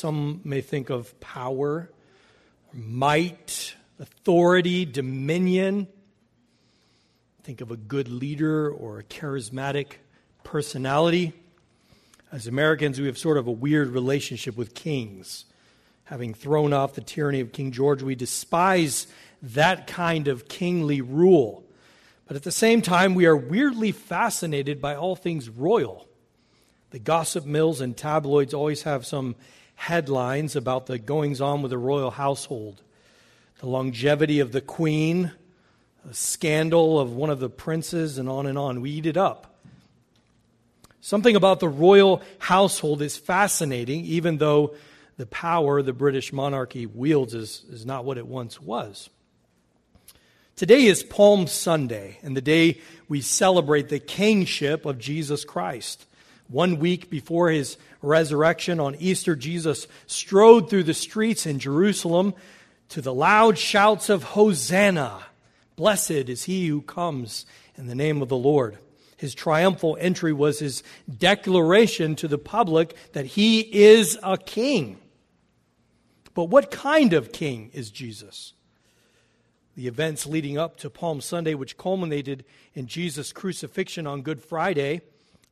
Some 0.00 0.40
may 0.44 0.62
think 0.62 0.88
of 0.88 1.20
power, 1.20 1.90
might, 2.72 3.74
authority, 3.98 4.86
dominion. 4.86 5.88
Think 7.42 7.60
of 7.60 7.70
a 7.70 7.76
good 7.76 8.08
leader 8.08 8.70
or 8.70 9.00
a 9.00 9.04
charismatic 9.04 9.96
personality. 10.42 11.34
As 12.32 12.46
Americans, 12.46 12.98
we 12.98 13.08
have 13.08 13.18
sort 13.18 13.36
of 13.36 13.46
a 13.46 13.52
weird 13.52 13.88
relationship 13.88 14.56
with 14.56 14.72
kings. 14.72 15.44
Having 16.04 16.32
thrown 16.32 16.72
off 16.72 16.94
the 16.94 17.02
tyranny 17.02 17.40
of 17.40 17.52
King 17.52 17.70
George, 17.70 18.02
we 18.02 18.14
despise 18.14 19.06
that 19.42 19.86
kind 19.86 20.28
of 20.28 20.48
kingly 20.48 21.02
rule. 21.02 21.62
But 22.26 22.36
at 22.36 22.42
the 22.44 22.50
same 22.50 22.80
time, 22.80 23.14
we 23.14 23.26
are 23.26 23.36
weirdly 23.36 23.92
fascinated 23.92 24.80
by 24.80 24.94
all 24.94 25.14
things 25.14 25.50
royal. 25.50 26.08
The 26.88 26.98
gossip 26.98 27.44
mills 27.44 27.82
and 27.82 27.94
tabloids 27.94 28.54
always 28.54 28.84
have 28.84 29.04
some 29.04 29.36
headlines 29.80 30.54
about 30.56 30.86
the 30.86 30.98
goings 30.98 31.40
on 31.40 31.62
with 31.62 31.70
the 31.70 31.78
royal 31.78 32.10
household 32.10 32.82
the 33.60 33.66
longevity 33.66 34.40
of 34.40 34.52
the 34.52 34.60
queen, 34.60 35.32
a 36.08 36.14
scandal 36.14 36.98
of 36.98 37.12
one 37.12 37.28
of 37.28 37.40
the 37.40 37.50
princes, 37.50 38.16
and 38.16 38.26
on 38.26 38.46
and 38.46 38.56
on. 38.56 38.80
We 38.80 38.90
eat 38.90 39.04
it 39.04 39.18
up. 39.18 39.54
Something 41.02 41.36
about 41.36 41.60
the 41.60 41.68
royal 41.68 42.22
household 42.38 43.02
is 43.02 43.18
fascinating, 43.18 44.04
even 44.06 44.38
though 44.38 44.74
the 45.18 45.26
power 45.26 45.82
the 45.82 45.92
British 45.92 46.32
monarchy 46.32 46.86
wields 46.86 47.34
is, 47.34 47.64
is 47.70 47.84
not 47.84 48.06
what 48.06 48.16
it 48.16 48.26
once 48.26 48.60
was. 48.60 49.10
Today 50.56 50.86
is 50.86 51.02
Palm 51.02 51.46
Sunday, 51.46 52.18
and 52.22 52.34
the 52.34 52.42
day 52.42 52.80
we 53.08 53.20
celebrate 53.20 53.90
the 53.90 53.98
kingship 53.98 54.86
of 54.86 54.98
Jesus 54.98 55.44
Christ. 55.44 56.06
One 56.48 56.78
week 56.78 57.10
before 57.10 57.50
his 57.50 57.76
resurrection 58.02 58.80
on 58.80 58.96
Easter, 58.96 59.36
Jesus 59.36 59.86
strode 60.06 60.70
through 60.70 60.84
the 60.84 60.94
streets 60.94 61.46
in 61.46 61.58
Jerusalem 61.58 62.34
to 62.90 63.00
the 63.00 63.14
loud 63.14 63.58
shouts 63.58 64.08
of 64.08 64.22
Hosanna. 64.22 65.22
Blessed 65.76 66.10
is 66.10 66.44
he 66.44 66.68
who 66.68 66.82
comes 66.82 67.46
in 67.76 67.86
the 67.86 67.94
name 67.94 68.22
of 68.22 68.28
the 68.28 68.36
Lord. 68.36 68.78
His 69.16 69.34
triumphal 69.34 69.98
entry 70.00 70.32
was 70.32 70.60
his 70.60 70.82
declaration 71.18 72.16
to 72.16 72.28
the 72.28 72.38
public 72.38 72.94
that 73.12 73.26
he 73.26 73.60
is 73.60 74.18
a 74.22 74.38
king. 74.38 74.98
But 76.34 76.44
what 76.44 76.70
kind 76.70 77.12
of 77.12 77.32
king 77.32 77.70
is 77.74 77.90
Jesus? 77.90 78.54
The 79.76 79.86
events 79.86 80.26
leading 80.26 80.58
up 80.58 80.78
to 80.78 80.90
Palm 80.90 81.20
Sunday, 81.20 81.54
which 81.54 81.76
culminated 81.76 82.44
in 82.74 82.86
Jesus' 82.86 83.32
crucifixion 83.32 84.06
on 84.06 84.22
Good 84.22 84.42
Friday, 84.42 85.02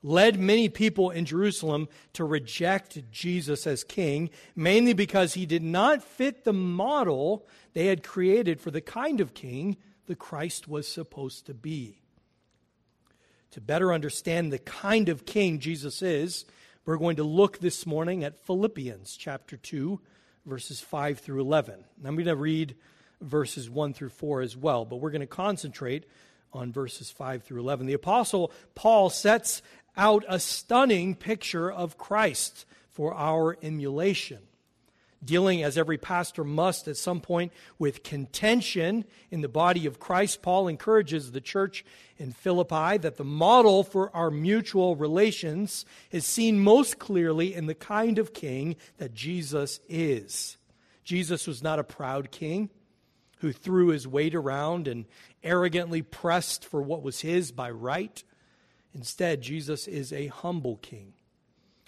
led 0.02 0.38
many 0.38 0.68
people 0.68 1.10
in 1.10 1.24
Jerusalem 1.24 1.88
to 2.12 2.24
reject 2.24 3.10
Jesus 3.10 3.66
as 3.66 3.84
king, 3.84 4.30
mainly 4.54 4.92
because 4.92 5.34
he 5.34 5.46
did 5.46 5.62
not 5.62 6.02
fit 6.02 6.44
the 6.44 6.52
model 6.52 7.46
they 7.72 7.86
had 7.86 8.02
created 8.02 8.60
for 8.60 8.70
the 8.70 8.80
kind 8.80 9.20
of 9.20 9.34
king 9.34 9.76
the 10.06 10.14
Christ 10.14 10.68
was 10.68 10.88
supposed 10.88 11.46
to 11.46 11.54
be. 11.54 12.00
To 13.52 13.60
better 13.60 13.92
understand 13.92 14.52
the 14.52 14.58
kind 14.58 15.08
of 15.08 15.26
king 15.26 15.58
Jesus 15.58 16.02
is, 16.02 16.44
we're 16.84 16.96
going 16.96 17.16
to 17.16 17.24
look 17.24 17.58
this 17.58 17.86
morning 17.86 18.24
at 18.24 18.38
Philippians 18.46 19.16
chapter 19.16 19.56
2, 19.56 20.00
verses 20.46 20.80
5 20.80 21.18
through 21.18 21.40
11. 21.40 21.84
I'm 22.04 22.14
going 22.14 22.26
to 22.26 22.36
read 22.36 22.76
verses 23.20 23.68
1 23.68 23.94
through 23.94 24.10
4 24.10 24.40
as 24.42 24.56
well, 24.56 24.84
but 24.84 24.96
we're 24.96 25.10
going 25.10 25.20
to 25.20 25.26
concentrate 25.26 26.06
on 26.52 26.72
verses 26.72 27.10
5 27.10 27.42
through 27.42 27.60
11. 27.60 27.86
The 27.86 27.92
Apostle 27.92 28.52
Paul 28.74 29.10
sets 29.10 29.60
out 29.98 30.24
a 30.28 30.38
stunning 30.38 31.14
picture 31.14 31.70
of 31.70 31.98
Christ 31.98 32.64
for 32.88 33.12
our 33.12 33.58
emulation. 33.62 34.38
Dealing, 35.24 35.64
as 35.64 35.76
every 35.76 35.98
pastor 35.98 36.44
must 36.44 36.86
at 36.86 36.96
some 36.96 37.20
point, 37.20 37.52
with 37.76 38.04
contention 38.04 39.04
in 39.32 39.40
the 39.40 39.48
body 39.48 39.84
of 39.84 39.98
Christ, 39.98 40.42
Paul 40.42 40.68
encourages 40.68 41.32
the 41.32 41.40
church 41.40 41.84
in 42.18 42.30
Philippi 42.30 42.98
that 42.98 43.16
the 43.16 43.24
model 43.24 43.82
for 43.82 44.14
our 44.14 44.30
mutual 44.30 44.94
relations 44.94 45.84
is 46.12 46.24
seen 46.24 46.60
most 46.60 47.00
clearly 47.00 47.52
in 47.52 47.66
the 47.66 47.74
kind 47.74 48.20
of 48.20 48.32
king 48.32 48.76
that 48.98 49.12
Jesus 49.12 49.80
is. 49.88 50.56
Jesus 51.02 51.48
was 51.48 51.64
not 51.64 51.80
a 51.80 51.84
proud 51.84 52.30
king 52.30 52.70
who 53.38 53.52
threw 53.52 53.88
his 53.88 54.06
weight 54.06 54.36
around 54.36 54.86
and 54.86 55.04
arrogantly 55.42 56.02
pressed 56.02 56.64
for 56.64 56.80
what 56.80 57.02
was 57.02 57.20
his 57.22 57.50
by 57.50 57.70
right. 57.70 58.22
Instead, 58.94 59.42
Jesus 59.42 59.86
is 59.86 60.12
a 60.12 60.28
humble 60.28 60.76
king 60.76 61.14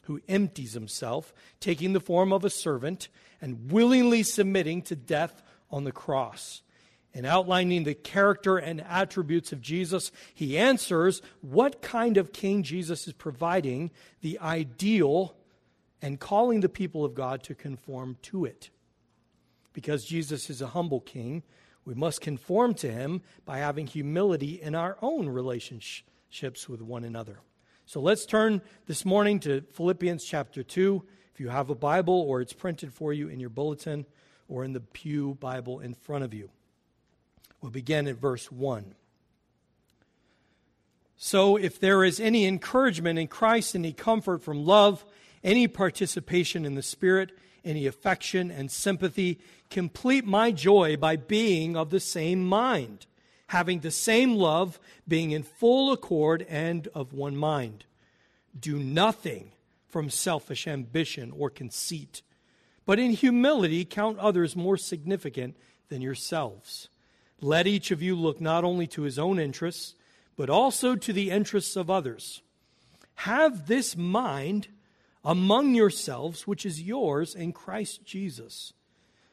who 0.05 0.21
empties 0.29 0.73
himself, 0.73 1.33
taking 1.61 1.93
the 1.93 2.01
form 2.01 2.33
of 2.33 2.45
a 2.45 2.51
servant 2.51 3.09
and 3.41 3.71
willingly 3.71 4.23
submitting 4.23 4.83
to 4.83 4.97
death 4.97 5.43
on 5.71 5.85
the 5.85 5.93
cross. 5.93 6.63
In 7.13 7.25
outlining 7.25 7.85
the 7.85 7.95
character 7.95 8.57
and 8.57 8.81
attributes 8.81 9.53
of 9.53 9.61
Jesus, 9.61 10.13
he 10.35 10.59
answers 10.59 11.23
what 11.41 11.83
kind 11.83 12.17
of 12.17 12.33
king 12.33 12.63
Jesus 12.63 13.07
is 13.07 13.13
providing 13.13 13.91
the 14.21 14.39
ideal 14.41 15.37
and 16.03 16.21
calling 16.21 16.61
the 16.61 16.69
people 16.69 17.05
of 17.05 17.15
God 17.15 17.43
to 17.45 17.55
conform 17.55 18.17
to 18.23 18.45
it. 18.45 18.71
Because 19.73 20.05
Jesus 20.05 20.51
is 20.51 20.61
a 20.61 20.69
humble 20.69 21.01
king, 21.01 21.43
we 21.85 21.95
must 21.95 22.21
conform 22.21 22.75
to 22.75 22.91
him 22.91 23.23
by 23.45 23.59
having 23.59 23.87
humility 23.87 24.61
in 24.61 24.75
our 24.75 24.97
own 25.03 25.29
relationship 25.29 26.10
relationships 26.31 26.69
with 26.69 26.81
one 26.81 27.03
another. 27.03 27.41
So 27.87 28.01
let's 28.01 28.25
turn 28.25 28.63
this 28.87 29.05
morning 29.05 29.41
to 29.41 29.63
Philippians 29.73 30.25
chapter 30.25 30.63
2. 30.63 31.03
If 31.35 31.41
you 31.41 31.49
have 31.49 31.71
a 31.71 31.75
Bible 31.75 32.21
or 32.21 32.41
it's 32.41 32.53
printed 32.53 32.95
for 32.95 33.13
you 33.13 33.29
in 33.29 33.41
your 33.41 33.51
bulletin 33.51 34.07
or 34.49 34.65
in 34.65 34.73
the 34.73 34.81
Pew 34.81 35.37
Bible 35.41 35.81
in 35.81 35.95
front 35.95 36.23
of 36.23 36.33
you. 36.33 36.51
We'll 37.61 37.73
begin 37.73 38.07
at 38.07 38.17
verse 38.17 38.51
1. 38.51 38.95
So, 41.17 41.57
if 41.57 41.81
there 41.81 42.05
is 42.05 42.21
any 42.21 42.47
encouragement 42.47 43.19
in 43.19 43.27
Christ, 43.27 43.75
any 43.75 43.93
comfort 43.93 44.43
from 44.43 44.65
love, 44.65 45.05
any 45.43 45.67
participation 45.69 46.65
in 46.65 46.77
the 46.77 46.83
Spirit, 46.83 47.33
any 47.65 47.87
affection 47.87 48.51
and 48.51 48.71
sympathy, 48.71 49.41
complete 49.69 50.25
my 50.25 50.53
joy 50.53 50.97
by 50.97 51.17
being 51.17 51.77
of 51.77 51.91
the 51.91 52.01
same 52.01 52.47
mind 52.47 53.07
having 53.51 53.81
the 53.81 53.91
same 53.91 54.37
love, 54.37 54.79
being 55.09 55.33
in 55.33 55.43
full 55.43 55.91
accord 55.91 56.47
and 56.49 56.87
of 56.95 57.13
one 57.13 57.37
mind. 57.37 57.85
Do 58.59 58.79
nothing 58.79 59.51
from 59.89 60.09
selfish 60.09 60.69
ambition 60.69 61.33
or 61.37 61.51
conceit, 61.51 62.23
but 62.87 63.01
in 63.01 63.11
humility 63.11 63.85
count 63.85 64.17
others 64.21 64.55
more 64.55 64.77
significant 64.77 65.57
than 65.89 66.01
yourselves. 66.01 66.91
Let 67.41 67.67
each 67.67 67.91
of 67.91 68.01
you 68.01 68.15
look 68.15 68.41
not 68.41 68.63
only 68.63 68.87
to 68.87 69.03
his 69.03 69.19
own 69.19 69.41
interests, 69.41 69.97
but 70.37 70.49
also 70.49 70.95
to 70.95 71.13
the 71.13 71.33
interests 71.33 71.75
of 71.75 71.91
others. 71.91 72.43
Have 73.15 73.67
this 73.67 73.97
mind 73.97 74.69
among 75.25 75.75
yourselves, 75.75 76.47
which 76.47 76.65
is 76.65 76.81
yours 76.81 77.35
in 77.35 77.53
Christ 77.53 78.05
Jesus 78.05 78.75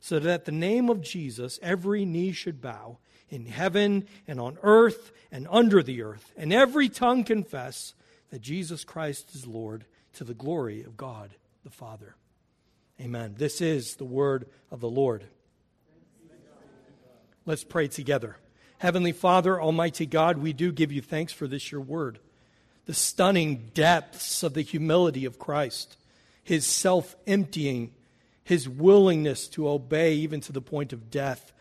so 0.00 0.18
that 0.18 0.30
at 0.30 0.44
the 0.44 0.52
name 0.52 0.88
of 0.88 1.00
Jesus 1.00 1.58
every 1.62 2.04
knee 2.04 2.32
should 2.32 2.60
bow 2.60 2.98
in 3.30 3.46
heaven 3.46 4.06
and 4.26 4.40
on 4.40 4.58
earth 4.62 5.12
and 5.30 5.46
under 5.50 5.82
the 5.82 6.02
earth, 6.02 6.32
and 6.36 6.52
every 6.52 6.88
tongue 6.88 7.24
confess 7.24 7.94
that 8.30 8.40
Jesus 8.40 8.84
Christ 8.84 9.34
is 9.34 9.46
Lord 9.46 9.84
to 10.14 10.24
the 10.24 10.34
glory 10.34 10.82
of 10.82 10.96
God 10.96 11.30
the 11.64 11.70
Father. 11.70 12.14
Amen. 13.00 13.34
This 13.36 13.60
is 13.60 13.96
the 13.96 14.04
word 14.04 14.46
of 14.70 14.80
the 14.80 14.88
Lord. 14.88 15.24
Let's 17.46 17.64
pray 17.64 17.88
together. 17.88 18.36
Heavenly 18.78 19.12
Father, 19.12 19.60
Almighty 19.60 20.06
God, 20.06 20.38
we 20.38 20.52
do 20.52 20.72
give 20.72 20.92
you 20.92 21.00
thanks 21.00 21.32
for 21.32 21.46
this, 21.46 21.70
your 21.70 21.80
word. 21.80 22.18
The 22.86 22.94
stunning 22.94 23.70
depths 23.74 24.42
of 24.42 24.54
the 24.54 24.62
humility 24.62 25.24
of 25.24 25.38
Christ, 25.38 25.96
his 26.42 26.66
self 26.66 27.16
emptying 27.26 27.92
his 28.48 28.68
willingness 28.68 29.48
to 29.48 29.68
obey 29.68 30.14
even 30.14 30.40
to 30.40 30.52
the 30.52 30.60
point 30.60 30.92
of 30.92 31.10
death, 31.10 31.52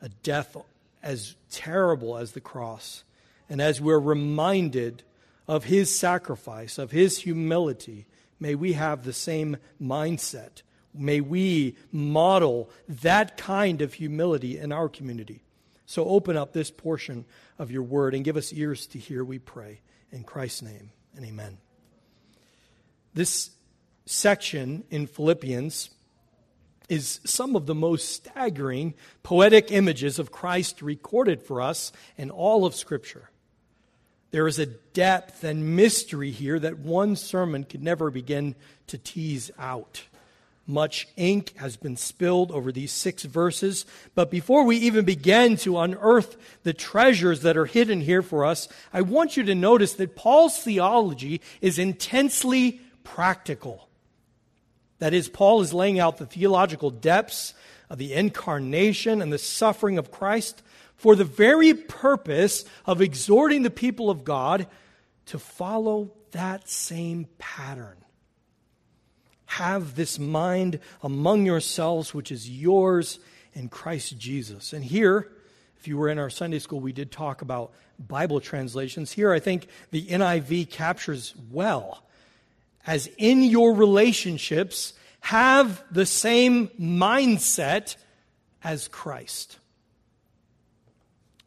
a 0.00 0.08
death 0.08 0.56
as 1.02 1.36
terrible 1.50 2.16
as 2.16 2.32
the 2.32 2.40
cross. 2.40 3.04
And 3.48 3.60
as 3.60 3.80
we're 3.80 3.98
reminded 3.98 5.02
of 5.46 5.64
his 5.64 5.96
sacrifice, 5.96 6.78
of 6.78 6.90
his 6.90 7.18
humility, 7.18 8.06
may 8.40 8.54
we 8.54 8.72
have 8.72 9.04
the 9.04 9.12
same 9.12 9.56
mindset 9.80 10.62
May 10.94 11.20
we 11.20 11.76
model 11.90 12.70
that 12.88 13.36
kind 13.36 13.80
of 13.80 13.94
humility 13.94 14.58
in 14.58 14.72
our 14.72 14.88
community. 14.88 15.42
So 15.86 16.04
open 16.04 16.36
up 16.36 16.52
this 16.52 16.70
portion 16.70 17.24
of 17.58 17.70
your 17.70 17.82
word 17.82 18.14
and 18.14 18.24
give 18.24 18.36
us 18.36 18.52
ears 18.52 18.86
to 18.88 18.98
hear, 18.98 19.24
we 19.24 19.38
pray. 19.38 19.80
In 20.10 20.24
Christ's 20.24 20.62
name, 20.62 20.90
and 21.16 21.24
amen. 21.24 21.56
This 23.14 23.50
section 24.04 24.84
in 24.90 25.06
Philippians 25.06 25.88
is 26.92 27.20
some 27.24 27.56
of 27.56 27.64
the 27.64 27.74
most 27.74 28.10
staggering 28.10 28.92
poetic 29.22 29.72
images 29.72 30.18
of 30.18 30.30
Christ 30.30 30.82
recorded 30.82 31.42
for 31.42 31.62
us 31.62 31.90
in 32.18 32.30
all 32.30 32.66
of 32.66 32.74
Scripture. 32.74 33.30
There 34.30 34.46
is 34.46 34.58
a 34.58 34.66
depth 34.66 35.42
and 35.42 35.74
mystery 35.74 36.30
here 36.30 36.58
that 36.58 36.80
one 36.80 37.16
sermon 37.16 37.64
could 37.64 37.82
never 37.82 38.10
begin 38.10 38.54
to 38.88 38.98
tease 38.98 39.50
out. 39.58 40.02
Much 40.66 41.08
ink 41.16 41.54
has 41.56 41.78
been 41.78 41.96
spilled 41.96 42.52
over 42.52 42.70
these 42.70 42.92
six 42.92 43.22
verses, 43.22 43.86
but 44.14 44.30
before 44.30 44.64
we 44.64 44.76
even 44.76 45.06
begin 45.06 45.56
to 45.56 45.78
unearth 45.78 46.36
the 46.62 46.74
treasures 46.74 47.40
that 47.40 47.56
are 47.56 47.64
hidden 47.64 48.02
here 48.02 48.22
for 48.22 48.44
us, 48.44 48.68
I 48.92 49.00
want 49.00 49.38
you 49.38 49.44
to 49.44 49.54
notice 49.54 49.94
that 49.94 50.14
Paul's 50.14 50.58
theology 50.58 51.40
is 51.62 51.78
intensely 51.78 52.82
practical. 53.02 53.88
That 55.02 55.14
is, 55.14 55.28
Paul 55.28 55.62
is 55.62 55.74
laying 55.74 55.98
out 55.98 56.18
the 56.18 56.26
theological 56.26 56.88
depths 56.92 57.54
of 57.90 57.98
the 57.98 58.14
incarnation 58.14 59.20
and 59.20 59.32
the 59.32 59.36
suffering 59.36 59.98
of 59.98 60.12
Christ 60.12 60.62
for 60.94 61.16
the 61.16 61.24
very 61.24 61.74
purpose 61.74 62.64
of 62.86 63.00
exhorting 63.00 63.64
the 63.64 63.70
people 63.70 64.10
of 64.10 64.22
God 64.22 64.68
to 65.26 65.40
follow 65.40 66.12
that 66.30 66.68
same 66.68 67.26
pattern. 67.38 67.96
Have 69.46 69.96
this 69.96 70.20
mind 70.20 70.78
among 71.02 71.46
yourselves, 71.46 72.14
which 72.14 72.30
is 72.30 72.48
yours 72.48 73.18
in 73.54 73.70
Christ 73.70 74.16
Jesus. 74.18 74.72
And 74.72 74.84
here, 74.84 75.32
if 75.80 75.88
you 75.88 75.98
were 75.98 76.10
in 76.10 76.20
our 76.20 76.30
Sunday 76.30 76.60
school, 76.60 76.78
we 76.78 76.92
did 76.92 77.10
talk 77.10 77.42
about 77.42 77.72
Bible 77.98 78.40
translations. 78.40 79.10
Here, 79.10 79.32
I 79.32 79.40
think 79.40 79.66
the 79.90 80.06
NIV 80.06 80.70
captures 80.70 81.34
well 81.50 82.04
as 82.86 83.08
in 83.18 83.42
your 83.42 83.74
relationships, 83.74 84.94
have 85.20 85.82
the 85.90 86.06
same 86.06 86.68
mindset 86.80 87.96
as 88.64 88.88
Christ. 88.88 89.58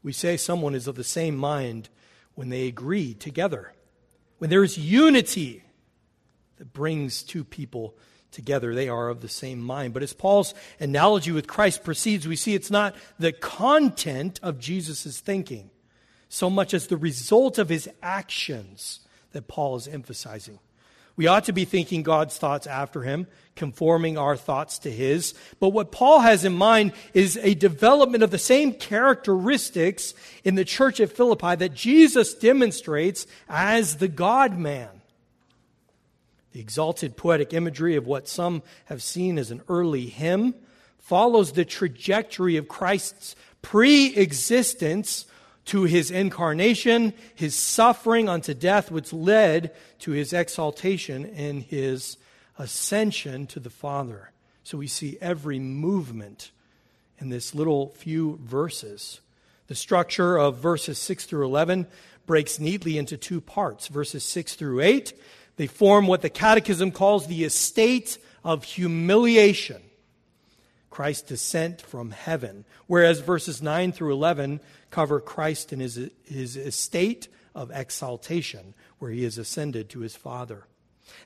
We 0.02 0.14
say 0.14 0.38
someone 0.38 0.76
is 0.76 0.88
of 0.88 0.96
the 0.96 1.04
same 1.04 1.36
mind 1.36 1.90
when 2.36 2.50
they 2.50 2.68
agree 2.68 3.14
together, 3.14 3.74
when 4.38 4.50
there 4.50 4.64
is 4.64 4.78
unity 4.78 5.64
that 6.58 6.74
brings 6.74 7.24
two 7.24 7.44
people 7.44 7.96
together. 8.32 8.76
They 8.76 8.90
are 8.90 9.10
of 9.10 9.22
the 9.22 9.30
same 9.30 9.60
mind. 9.60 9.94
But 9.94 10.04
as 10.04 10.14
Paul's 10.14 10.54
analogy 10.80 11.32
with 11.32 11.48
Christ 11.48 11.84
proceeds, 11.84 12.28
we 12.28 12.36
see 12.36 12.54
it's 12.54 12.72
not 12.72 12.96
the 13.18 13.32
content 13.32 14.40
of 14.44 14.60
Jesus' 14.60 15.20
thinking 15.20 15.72
so 16.30 16.50
much 16.50 16.74
as 16.74 16.88
the 16.88 16.98
result 16.98 17.58
of 17.58 17.70
his 17.70 17.90
actions 18.04 19.00
that 19.32 19.48
Paul 19.48 19.76
is 19.76 19.88
emphasizing. 19.88 20.60
We 21.18 21.28
ought 21.28 21.46
to 21.46 21.54
be 21.54 21.66
thinking 21.66 22.04
God's 22.04 22.38
thoughts 22.38 22.68
after 22.68 23.04
him, 23.04 23.28
conforming 23.56 24.18
our 24.18 24.36
thoughts 24.36 24.80
to 24.80 24.92
his. 24.92 25.34
But 25.60 25.70
what 25.70 25.92
Paul 25.92 26.20
has 26.20 26.44
in 26.44 26.54
mind 26.54 26.92
is 27.14 27.38
a 27.42 27.54
development 27.54 28.24
of 28.24 28.32
the 28.32 28.38
same 28.38 28.74
characteristics 28.74 30.14
in 30.44 30.56
the 30.56 30.66
church 30.66 31.00
at 31.00 31.12
Philippi 31.12 31.56
that 31.56 31.74
Jesus 31.74 32.34
demonstrates 32.34 33.26
as 33.48 33.98
the 33.98 34.10
God 34.10 34.58
man. 34.58 34.90
The 36.52 36.60
exalted 36.60 37.16
poetic 37.16 37.54
imagery 37.54 37.96
of 37.96 38.08
what 38.08 38.28
some 38.28 38.62
have 38.86 39.02
seen 39.02 39.38
as 39.38 39.52
an 39.52 39.62
early 39.70 40.08
hymn 40.08 40.54
follows 41.00 41.52
the 41.52 41.66
trajectory 41.66 42.58
of 42.58 42.68
Christ's 42.68 43.36
pre 43.62 44.16
existence 44.16 45.26
to 45.66 45.84
his 45.84 46.12
incarnation, 46.12 47.14
his 47.34 47.56
suffering 47.56 48.30
unto 48.30 48.54
death, 48.54 48.92
which 48.92 49.12
led 49.12 49.72
to 50.00 50.12
his 50.12 50.32
exaltation 50.32 51.26
and 51.36 51.64
his 51.64 52.18
ascension 52.58 53.48
to 53.48 53.60
the 53.60 53.70
Father. 53.70 54.32
So 54.64 54.78
we 54.78 54.88
see 54.88 55.18
every 55.22 55.60
movement 55.60 56.52
in 57.20 57.30
this 57.30 57.56
little 57.56 57.90
few 57.90 58.40
verses. 58.44 59.22
The 59.68 59.76
structure 59.76 60.38
of 60.38 60.58
verses 60.58 60.98
6 61.00 61.26
through 61.26 61.46
11 61.46 61.88
breaks 62.26 62.60
neatly 62.60 62.98
into 62.98 63.18
two 63.18 63.42
parts. 63.42 63.88
Verses 63.88 64.24
6 64.24 64.56
through 64.56 64.82
8, 64.82 65.14
they 65.58 65.68
form 65.68 66.08
what 66.08 66.22
the 66.22 66.30
Catechism 66.30 66.92
calls 66.92 67.28
the 67.28 67.44
estate 67.44 68.18
of 68.44 68.64
humiliation. 68.64 69.82
Christ's 70.96 71.28
descent 71.28 71.82
from 71.82 72.12
heaven. 72.12 72.64
Whereas 72.88 73.20
verses 73.20 73.62
9 73.62 73.92
through 73.92 74.14
11 74.14 74.62
cover 74.92 75.20
Christ 75.20 75.74
in 75.74 75.82
his, 75.82 76.00
his 76.24 76.56
estate 76.56 77.28
of 77.54 77.70
exaltation, 77.70 78.74
where 79.00 79.12
he 79.12 79.26
has 79.26 79.38
ascended 79.38 79.90
to 79.90 80.00
his 80.00 80.16
Father. 80.16 80.68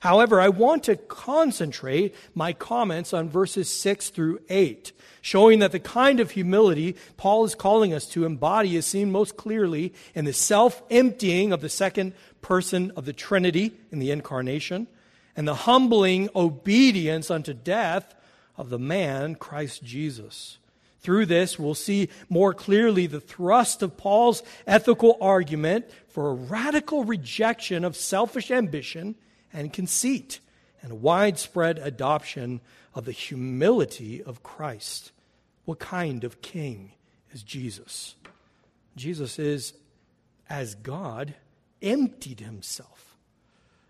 However, 0.00 0.40
I 0.40 0.48
want 0.48 0.82
to 0.84 0.96
concentrate 0.96 2.16
my 2.34 2.52
comments 2.52 3.14
on 3.14 3.28
verses 3.28 3.70
6 3.70 4.10
through 4.10 4.40
8, 4.48 4.90
showing 5.20 5.60
that 5.60 5.70
the 5.70 5.78
kind 5.78 6.18
of 6.18 6.32
humility 6.32 6.96
Paul 7.16 7.44
is 7.44 7.54
calling 7.54 7.94
us 7.94 8.06
to 8.06 8.24
embody 8.24 8.74
is 8.74 8.86
seen 8.86 9.12
most 9.12 9.36
clearly 9.36 9.94
in 10.16 10.24
the 10.24 10.32
self 10.32 10.82
emptying 10.90 11.52
of 11.52 11.60
the 11.60 11.68
second 11.68 12.14
person 12.42 12.90
of 12.96 13.04
the 13.04 13.12
Trinity 13.12 13.70
in 13.92 14.00
the 14.00 14.10
incarnation, 14.10 14.88
and 15.36 15.46
the 15.46 15.54
humbling 15.54 16.28
obedience 16.34 17.30
unto 17.30 17.54
death 17.54 18.16
of 18.60 18.68
the 18.68 18.78
man, 18.78 19.34
Christ 19.34 19.82
Jesus. 19.82 20.58
Through 21.00 21.26
this, 21.26 21.58
we'll 21.58 21.74
see 21.74 22.10
more 22.28 22.52
clearly 22.52 23.06
the 23.06 23.20
thrust 23.20 23.80
of 23.80 23.96
Paul's 23.96 24.42
ethical 24.66 25.16
argument 25.18 25.86
for 26.08 26.28
a 26.28 26.34
radical 26.34 27.04
rejection 27.04 27.84
of 27.84 27.96
selfish 27.96 28.50
ambition 28.50 29.14
and 29.50 29.72
conceit, 29.72 30.40
and 30.82 30.92
a 30.92 30.94
widespread 30.94 31.78
adoption 31.78 32.60
of 32.94 33.06
the 33.06 33.12
humility 33.12 34.22
of 34.22 34.42
Christ. 34.42 35.10
What 35.64 35.78
kind 35.78 36.22
of 36.22 36.42
king 36.42 36.92
is 37.32 37.42
Jesus? 37.42 38.14
Jesus 38.94 39.38
is, 39.38 39.72
as 40.50 40.74
God, 40.74 41.34
emptied 41.80 42.40
himself. 42.40 43.16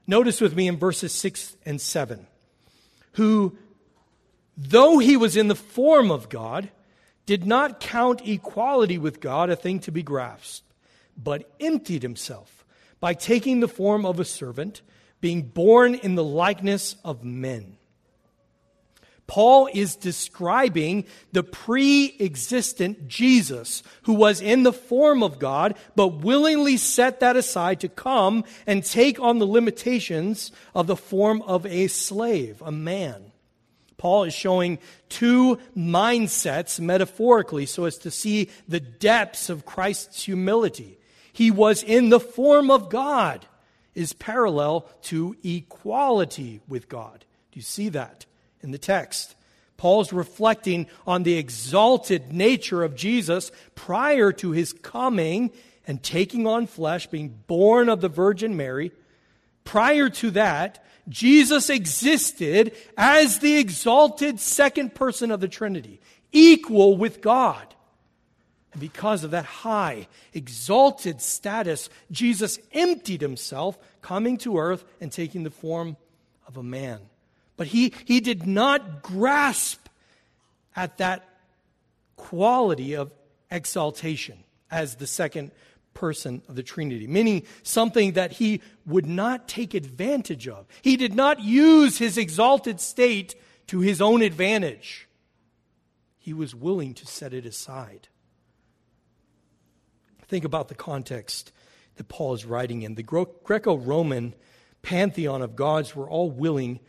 Notice 0.06 0.40
with 0.40 0.54
me 0.54 0.68
in 0.68 0.76
verses 0.76 1.12
6 1.12 1.56
and 1.66 1.80
7 1.80 2.28
who 3.12 3.56
though 4.60 4.98
he 4.98 5.16
was 5.16 5.36
in 5.36 5.48
the 5.48 5.54
form 5.54 6.10
of 6.10 6.28
God, 6.28 6.68
did 7.24 7.46
not 7.46 7.80
count 7.80 8.26
equality 8.28 8.98
with 8.98 9.20
God 9.20 9.48
a 9.48 9.56
thing 9.56 9.80
to 9.80 9.92
be 9.92 10.02
grasped, 10.02 10.66
but 11.16 11.50
emptied 11.58 12.02
himself 12.02 12.64
by 13.00 13.14
taking 13.14 13.60
the 13.60 13.68
form 13.68 14.04
of 14.04 14.20
a 14.20 14.24
servant, 14.24 14.82
being 15.20 15.42
born 15.42 15.94
in 15.94 16.14
the 16.14 16.24
likeness 16.24 16.96
of 17.04 17.24
men. 17.24 17.78
Paul 19.26 19.68
is 19.72 19.94
describing 19.94 21.04
the 21.32 21.44
pre 21.44 22.16
existent 22.18 23.06
Jesus 23.06 23.82
who 24.02 24.12
was 24.12 24.40
in 24.40 24.64
the 24.64 24.72
form 24.72 25.22
of 25.22 25.38
God, 25.38 25.76
but 25.94 26.08
willingly 26.08 26.76
set 26.76 27.20
that 27.20 27.36
aside 27.36 27.80
to 27.80 27.88
come 27.88 28.44
and 28.66 28.84
take 28.84 29.20
on 29.20 29.38
the 29.38 29.46
limitations 29.46 30.50
of 30.74 30.88
the 30.88 30.96
form 30.96 31.42
of 31.42 31.64
a 31.64 31.86
slave, 31.86 32.60
a 32.60 32.72
man. 32.72 33.29
Paul 34.00 34.24
is 34.24 34.32
showing 34.32 34.78
two 35.10 35.58
mindsets 35.76 36.80
metaphorically 36.80 37.66
so 37.66 37.84
as 37.84 37.98
to 37.98 38.10
see 38.10 38.48
the 38.66 38.80
depths 38.80 39.50
of 39.50 39.66
Christ's 39.66 40.22
humility. 40.22 40.98
He 41.34 41.50
was 41.50 41.82
in 41.82 42.08
the 42.08 42.18
form 42.18 42.70
of 42.70 42.88
God, 42.88 43.44
is 43.94 44.14
parallel 44.14 44.88
to 45.02 45.36
equality 45.44 46.62
with 46.66 46.88
God. 46.88 47.26
Do 47.52 47.58
you 47.58 47.62
see 47.62 47.90
that 47.90 48.24
in 48.62 48.70
the 48.70 48.78
text? 48.78 49.36
Paul's 49.76 50.14
reflecting 50.14 50.86
on 51.06 51.22
the 51.22 51.36
exalted 51.36 52.32
nature 52.32 52.82
of 52.82 52.94
Jesus 52.96 53.52
prior 53.74 54.32
to 54.32 54.52
his 54.52 54.72
coming 54.72 55.50
and 55.86 56.02
taking 56.02 56.46
on 56.46 56.66
flesh, 56.66 57.06
being 57.06 57.38
born 57.46 57.90
of 57.90 58.00
the 58.00 58.08
Virgin 58.08 58.56
Mary. 58.56 58.92
Prior 59.64 60.08
to 60.08 60.30
that, 60.32 60.84
Jesus 61.08 61.70
existed 61.70 62.72
as 62.96 63.38
the 63.38 63.58
exalted 63.58 64.40
second 64.40 64.94
person 64.94 65.30
of 65.30 65.40
the 65.40 65.48
Trinity, 65.48 66.00
equal 66.32 66.96
with 66.96 67.20
God. 67.20 67.66
And 68.72 68.80
because 68.80 69.24
of 69.24 69.32
that 69.32 69.44
high, 69.44 70.06
exalted 70.32 71.20
status, 71.20 71.90
Jesus 72.10 72.58
emptied 72.72 73.20
himself, 73.20 73.76
coming 74.00 74.38
to 74.38 74.58
earth 74.58 74.84
and 75.00 75.10
taking 75.10 75.42
the 75.42 75.50
form 75.50 75.96
of 76.46 76.56
a 76.56 76.62
man. 76.62 77.00
But 77.56 77.66
he, 77.68 77.92
he 78.04 78.20
did 78.20 78.46
not 78.46 79.02
grasp 79.02 79.88
at 80.76 80.98
that 80.98 81.28
quality 82.16 82.94
of 82.94 83.12
exaltation 83.50 84.38
as 84.70 84.96
the 84.96 85.06
second 85.06 85.50
person 85.94 86.42
of 86.48 86.56
the 86.56 86.62
Trinity, 86.62 87.06
meaning 87.06 87.42
something 87.62 88.12
that 88.12 88.32
he 88.32 88.60
would 88.86 89.06
not 89.06 89.48
take 89.48 89.74
advantage 89.74 90.48
of. 90.48 90.66
He 90.82 90.96
did 90.96 91.14
not 91.14 91.40
use 91.40 91.98
his 91.98 92.16
exalted 92.16 92.80
state 92.80 93.34
to 93.68 93.80
his 93.80 94.00
own 94.00 94.20
advantage, 94.22 95.06
he 96.18 96.32
was 96.34 96.54
willing 96.54 96.92
to 96.94 97.06
set 97.06 97.32
it 97.32 97.46
aside. 97.46 98.08
Think 100.26 100.44
about 100.44 100.68
the 100.68 100.74
context 100.74 101.52
that 101.94 102.08
Paul 102.08 102.34
is 102.34 102.44
writing 102.44 102.82
in. 102.82 102.96
The 102.96 103.02
Greco 103.02 103.76
Roman 103.76 104.34
pantheon 104.82 105.42
of 105.42 105.54
gods 105.54 105.94
were 105.94 106.08
all 106.08 106.30
willing 106.30 106.80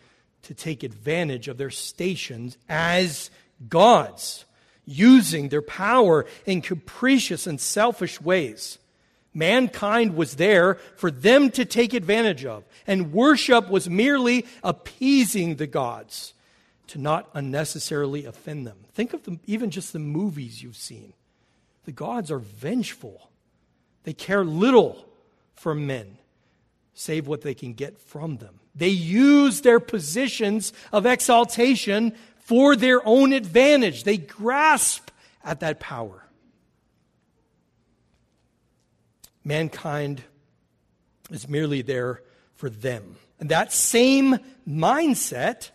to 0.43 0.53
take 0.53 0.83
advantage 0.83 1.47
of 1.47 1.57
their 1.57 1.69
stations 1.69 2.57
as 2.67 3.29
gods, 3.69 4.45
using 4.85 5.49
their 5.49 5.61
power 5.61 6.25
in 6.45 6.61
capricious 6.61 7.45
and 7.45 7.59
selfish 7.59 8.19
ways. 8.19 8.79
Mankind 9.33 10.15
was 10.15 10.35
there 10.35 10.75
for 10.97 11.09
them 11.09 11.51
to 11.51 11.63
take 11.63 11.93
advantage 11.93 12.43
of, 12.45 12.65
and 12.85 13.13
worship 13.13 13.69
was 13.69 13.89
merely 13.89 14.45
appeasing 14.63 15.55
the 15.55 15.67
gods 15.67 16.33
to 16.87 16.99
not 16.99 17.29
unnecessarily 17.33 18.25
offend 18.25 18.67
them. 18.67 18.77
Think 18.93 19.13
of 19.13 19.21
even 19.47 19.71
just 19.71 19.93
the 19.93 19.99
movies 19.99 20.61
you've 20.61 20.75
seen. 20.75 21.13
The 21.85 21.93
gods 21.93 22.29
are 22.29 22.39
vengeful, 22.39 23.29
they 24.03 24.13
care 24.13 24.43
little 24.43 25.05
for 25.55 25.73
men, 25.73 26.17
save 26.93 27.27
what 27.27 27.41
they 27.41 27.53
can 27.53 27.73
get 27.73 27.99
from 27.99 28.37
them. 28.37 28.59
They 28.75 28.89
use 28.89 29.61
their 29.61 29.79
positions 29.79 30.73
of 30.91 31.05
exaltation 31.05 32.13
for 32.39 32.75
their 32.75 33.05
own 33.07 33.31
advantage, 33.31 34.03
they 34.03 34.17
grasp 34.17 35.09
at 35.43 35.61
that 35.61 35.79
power. 35.79 36.25
Mankind 39.43 40.23
is 41.29 41.47
merely 41.47 41.81
there 41.81 42.21
for 42.55 42.69
them. 42.69 43.15
And 43.39 43.49
that 43.49 43.73
same 43.73 44.37
mindset 44.67 45.71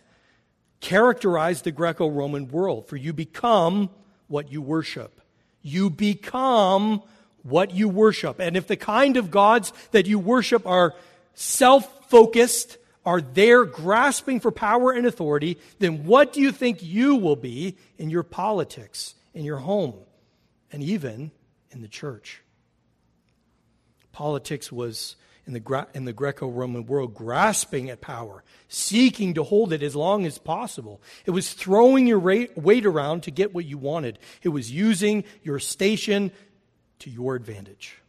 characterized 0.79 1.63
the 1.63 1.71
Greco 1.71 2.07
Roman 2.07 2.47
world. 2.47 2.87
For 2.87 2.95
you 2.95 3.13
become 3.13 3.89
what 4.27 4.51
you 4.51 4.61
worship. 4.61 5.21
You 5.61 5.89
become 5.89 7.01
what 7.43 7.71
you 7.71 7.89
worship. 7.89 8.39
And 8.39 8.55
if 8.55 8.67
the 8.67 8.77
kind 8.77 9.17
of 9.17 9.31
gods 9.31 9.73
that 9.91 10.05
you 10.05 10.19
worship 10.19 10.65
are 10.65 10.93
self 11.33 12.09
focused, 12.09 12.77
are 13.05 13.21
there 13.21 13.65
grasping 13.65 14.39
for 14.39 14.51
power 14.51 14.91
and 14.91 15.05
authority, 15.05 15.57
then 15.79 16.05
what 16.05 16.33
do 16.33 16.41
you 16.41 16.51
think 16.51 16.83
you 16.83 17.15
will 17.15 17.35
be 17.35 17.77
in 17.97 18.09
your 18.09 18.23
politics, 18.23 19.15
in 19.33 19.45
your 19.45 19.57
home, 19.57 19.95
and 20.71 20.83
even 20.83 21.31
in 21.71 21.81
the 21.81 21.87
church? 21.87 22.41
Politics 24.17 24.71
was 24.71 25.15
in 25.45 25.53
the, 25.53 25.87
in 25.93 26.05
the 26.05 26.11
Greco 26.11 26.47
Roman 26.47 26.87
world 26.87 27.13
grasping 27.13 27.91
at 27.91 28.01
power, 28.01 28.43
seeking 28.67 29.35
to 29.35 29.43
hold 29.43 29.71
it 29.71 29.83
as 29.83 29.95
long 29.95 30.25
as 30.25 30.39
possible. 30.39 30.99
It 31.27 31.31
was 31.31 31.53
throwing 31.53 32.07
your 32.07 32.17
weight 32.17 32.87
around 32.87 33.21
to 33.21 33.31
get 33.31 33.53
what 33.53 33.65
you 33.65 33.77
wanted, 33.77 34.17
it 34.41 34.49
was 34.49 34.71
using 34.71 35.23
your 35.43 35.59
station 35.59 36.31
to 36.97 37.11
your 37.11 37.35
advantage. 37.35 37.99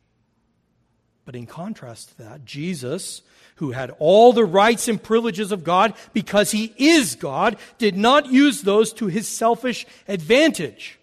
But 1.27 1.37
in 1.37 1.45
contrast 1.45 2.09
to 2.09 2.19
that, 2.23 2.47
Jesus, 2.47 3.21
who 3.57 3.73
had 3.73 3.95
all 3.99 4.33
the 4.33 4.47
rights 4.47 4.88
and 4.88 5.03
privileges 5.03 5.53
of 5.53 5.62
God 5.62 5.93
because 6.15 6.53
he 6.53 6.73
is 6.79 7.17
God, 7.17 7.59
did 7.77 7.99
not 7.99 8.33
use 8.33 8.62
those 8.62 8.95
to 8.95 9.09
his 9.09 9.29
selfish 9.29 9.85
advantage. 10.09 10.99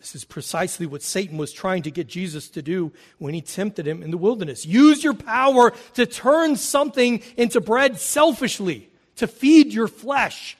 This 0.00 0.14
is 0.14 0.24
precisely 0.24 0.86
what 0.86 1.02
Satan 1.02 1.36
was 1.36 1.52
trying 1.52 1.82
to 1.82 1.90
get 1.90 2.06
Jesus 2.08 2.48
to 2.50 2.62
do 2.62 2.90
when 3.18 3.34
he 3.34 3.42
tempted 3.42 3.86
him 3.86 4.02
in 4.02 4.10
the 4.10 4.16
wilderness. 4.16 4.64
Use 4.64 5.04
your 5.04 5.14
power 5.14 5.72
to 5.94 6.06
turn 6.06 6.56
something 6.56 7.22
into 7.36 7.60
bread 7.60 8.00
selfishly, 8.00 8.88
to 9.16 9.26
feed 9.26 9.74
your 9.74 9.88
flesh. 9.88 10.56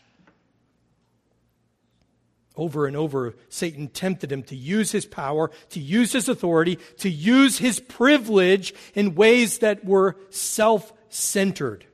Over 2.55 2.87
and 2.87 2.95
over, 2.95 3.35
Satan 3.49 3.89
tempted 3.89 4.31
him 4.31 4.43
to 4.45 4.57
use 4.57 4.93
his 4.93 5.07
power, 5.07 5.51
to 5.71 5.81
use 5.81 6.13
his 6.13 6.29
authority, 6.29 6.79
to 6.99 7.09
use 7.09 7.57
his 7.57 7.81
privilege 7.81 8.75
in 8.95 9.15
ways 9.15 9.61
that 9.61 9.87
were 9.87 10.17
self 10.29 10.93
centered. 11.09 11.87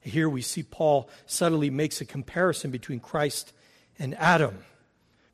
Here 0.00 0.28
we 0.28 0.42
see 0.42 0.62
Paul 0.62 1.10
subtly 1.26 1.70
makes 1.70 2.00
a 2.00 2.04
comparison 2.04 2.70
between 2.70 3.00
Christ 3.00 3.52
and 3.98 4.14
Adam. 4.14 4.58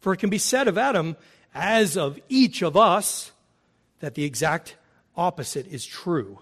For 0.09 0.15
it 0.15 0.21
can 0.21 0.31
be 0.31 0.39
said 0.39 0.69
of 0.69 0.79
Adam, 0.79 1.19
as 1.55 1.99
of 1.99 2.19
each 2.31 2.63
of 2.63 2.79
us, 2.79 3.31
that 4.01 4.15
the 4.15 4.25
exact 4.25 4.75
opposite 5.15 5.67
is 5.67 5.85
true 5.85 6.39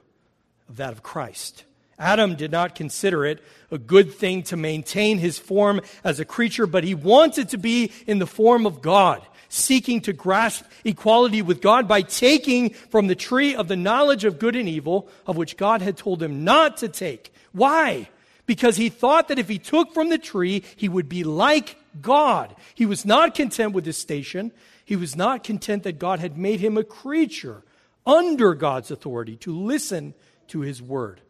of 0.69 0.77
that 0.77 0.93
of 0.93 1.03
Christ. 1.03 1.65
Adam 1.99 2.37
did 2.37 2.53
not 2.53 2.77
consider 2.77 3.27
it 3.27 3.43
a 3.73 3.79
good 3.79 4.15
thing 4.15 4.45
to 4.45 4.57
maintain 4.57 5.19
his 5.19 5.37
form 5.37 5.81
as 6.05 6.21
a 6.21 6.25
creature, 6.25 6.69
but 6.69 6.85
he 6.85 6.95
wanted 6.95 7.49
to 7.49 7.59
be 7.59 7.91
in 8.07 8.21
the 8.21 8.27
form 8.29 8.67
of 8.67 8.83
God, 8.83 9.27
seeking 9.49 10.01
to 10.03 10.13
grasp 10.13 10.65
equality 10.85 11.43
with 11.43 11.61
God 11.61 11.89
by 11.89 12.03
taking 12.03 12.71
from 12.71 13.09
the 13.09 13.17
tree 13.17 13.57
of 13.57 13.67
the 13.67 13.75
knowledge 13.75 14.25
of 14.25 14.39
good 14.39 14.55
and 14.55 14.69
evil, 14.69 15.09
of 15.27 15.37
which 15.37 15.57
God 15.57 15.83
had 15.83 15.97
told 15.97 16.23
him 16.23 16.45
not 16.45 16.77
to 16.77 16.89
take. 16.89 17.35
Why? 17.51 18.11
Because 18.47 18.77
he 18.77 18.91
thought 18.91 19.27
that 19.27 19.41
if 19.41 19.49
he 19.49 19.59
took 19.59 19.93
from 19.93 20.09
the 20.09 20.19
tree, 20.19 20.63
he 20.77 20.89
would 20.89 21.09
be 21.09 21.25
like 21.25 21.77
God. 22.01 22.55
He 22.75 22.87
was 22.87 23.05
not 23.05 23.35
content 23.35 23.73
with 23.73 23.87
his 23.87 23.97
station. 23.97 24.53
He 24.85 24.97
was 24.97 25.17
not 25.17 25.45
content 25.45 25.83
that 25.85 25.99
God 25.99 26.21
had 26.21 26.37
made 26.37 26.61
him 26.61 26.77
a 26.77 26.85
creature 26.85 27.63
under 28.05 28.55
God's 28.55 28.91
authority 28.91 29.37
to 29.39 29.57
listen 29.57 30.15
to 30.49 30.61
his 30.61 30.81
word. 30.81 31.21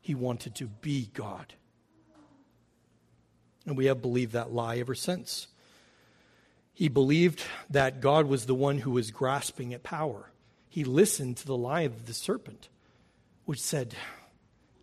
He 0.00 0.14
wanted 0.14 0.54
to 0.56 0.66
be 0.66 1.10
God. 1.14 1.54
And 3.66 3.76
we 3.76 3.86
have 3.86 4.00
believed 4.00 4.32
that 4.32 4.52
lie 4.52 4.78
ever 4.78 4.94
since. 4.94 5.48
He 6.72 6.88
believed 6.88 7.42
that 7.70 8.00
God 8.00 8.26
was 8.26 8.46
the 8.46 8.54
one 8.54 8.78
who 8.78 8.92
was 8.92 9.10
grasping 9.10 9.74
at 9.74 9.82
power. 9.82 10.30
He 10.68 10.84
listened 10.84 11.38
to 11.38 11.46
the 11.46 11.56
lie 11.56 11.82
of 11.82 12.06
the 12.06 12.14
serpent, 12.14 12.68
which 13.44 13.60
said, 13.60 13.94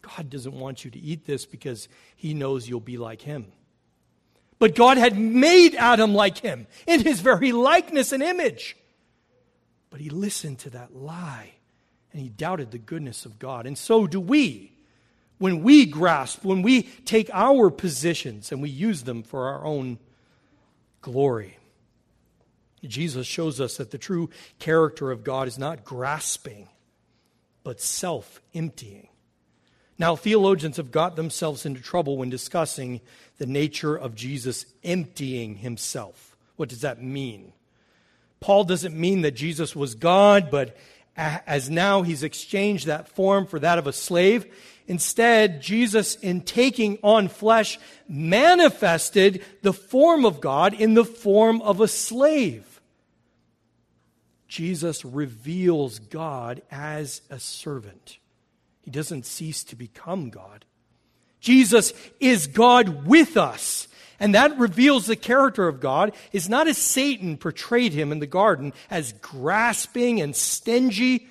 God 0.02 0.30
doesn't 0.30 0.54
want 0.54 0.86
you 0.86 0.92
to 0.92 1.00
eat 1.00 1.26
this 1.26 1.46
because 1.46 1.88
he 2.16 2.34
knows 2.34 2.68
you'll 2.68 2.80
be 2.80 2.98
like 2.98 3.22
him. 3.22 3.52
But 4.58 4.76
God 4.76 4.98
had 4.98 5.18
made 5.18 5.76
Adam 5.76 6.14
like 6.14 6.38
him 6.38 6.68
in 6.88 7.02
his 7.02 7.20
very 7.20 7.52
likeness 7.52 8.12
and 8.12 8.24
image. 8.24 8.78
But 9.90 10.00
he 10.00 10.10
listened 10.10 10.60
to 10.60 10.70
that 10.72 10.96
lie 10.96 11.52
and 12.12 12.22
he 12.22 12.30
doubted 12.30 12.72
the 12.72 12.78
goodness 12.78 13.26
of 13.26 13.40
God. 13.40 13.66
And 13.66 13.78
so 13.78 14.08
do 14.08 14.20
we. 14.20 14.72
When 15.38 15.64
we 15.64 15.86
grasp, 15.86 16.46
when 16.46 16.62
we 16.62 16.84
take 16.84 17.30
our 17.34 17.70
positions 17.70 18.54
and 18.54 18.62
we 18.62 18.70
use 18.70 19.04
them 19.04 19.22
for 19.22 19.50
our 19.50 19.66
own 19.66 20.00
glory. 21.02 21.58
Jesus 22.84 23.28
shows 23.28 23.60
us 23.60 23.78
that 23.78 23.92
the 23.92 23.98
true 23.98 24.30
character 24.60 25.12
of 25.12 25.24
God 25.24 25.48
is 25.48 25.58
not 25.58 25.84
grasping, 25.84 26.70
but 27.64 27.82
self 27.82 28.42
emptying. 28.54 29.10
Now, 29.98 30.16
theologians 30.16 30.78
have 30.78 30.92
got 30.92 31.16
themselves 31.16 31.66
into 31.66 31.82
trouble 31.82 32.18
when 32.18 32.30
discussing 32.30 33.02
the 33.38 33.46
nature 33.46 33.96
of 33.96 34.16
Jesus 34.16 34.66
emptying 34.84 35.56
himself. 35.56 36.36
What 36.58 36.70
does 36.70 36.82
that 36.82 37.02
mean? 37.02 37.54
Paul 38.40 38.66
doesn't 38.66 38.96
mean 38.96 39.22
that 39.22 39.32
Jesus 39.32 39.76
was 39.76 39.96
God, 39.96 40.52
but 40.52 40.78
as 41.16 41.70
now 41.70 42.02
he's 42.02 42.24
exchanged 42.24 42.88
that 42.88 43.08
form 43.08 43.48
for 43.48 43.60
that 43.60 43.78
of 43.78 43.88
a 43.88 43.94
slave. 43.94 44.46
Instead, 44.88 45.62
Jesus, 45.62 46.16
in 46.16 46.42
taking 46.42 47.00
on 47.02 47.30
flesh, 47.30 47.80
manifested 48.08 49.44
the 49.62 49.74
form 49.74 50.26
of 50.26 50.42
God 50.42 50.74
in 50.74 50.94
the 50.94 51.06
form 51.06 51.62
of 51.62 51.80
a 51.80 51.88
slave. 51.88 52.82
Jesus 54.48 55.04
reveals 55.04 56.00
God 56.00 56.62
as 56.70 57.22
a 57.30 57.40
servant. 57.40 58.20
He 58.86 58.92
doesn't 58.92 59.26
cease 59.26 59.64
to 59.66 59.76
become 59.76 60.30
God. 60.30 60.64
Jesus 61.40 61.92
is 62.20 62.46
God 62.46 63.08
with 63.08 63.36
us. 63.36 63.88
And 64.20 64.36
that 64.36 64.58
reveals 64.58 65.08
the 65.08 65.16
character 65.16 65.68
of 65.68 65.80
God 65.82 66.14
is 66.32 66.48
not 66.48 66.68
as 66.68 66.78
Satan 66.78 67.36
portrayed 67.36 67.94
him 67.94 68.12
in 68.12 68.20
the 68.20 68.28
garden 68.28 68.74
as 68.90 69.12
grasping 69.14 70.22
and 70.22 70.36
stingy, 70.36 71.28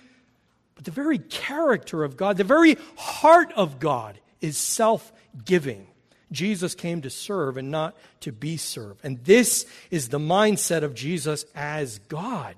but 0.75 0.85
the 0.85 0.91
very 0.91 1.19
character 1.19 2.03
of 2.03 2.17
God, 2.17 2.37
the 2.37 2.45
very 2.45 2.77
heart 2.97 3.53
of 3.53 3.79
God 3.79 4.19
is 4.41 4.59
self 4.59 5.13
giving. 5.45 5.87
Jesus 6.33 6.75
came 6.75 7.03
to 7.03 7.11
serve 7.11 7.57
and 7.57 7.71
not 7.71 7.97
to 8.21 8.33
be 8.33 8.57
served. 8.57 9.01
And 9.05 9.25
this 9.25 9.65
is 9.93 10.09
the 10.09 10.19
mindset 10.19 10.83
of 10.83 10.95
Jesus 10.95 11.47
as 11.55 12.01
God 12.01 12.57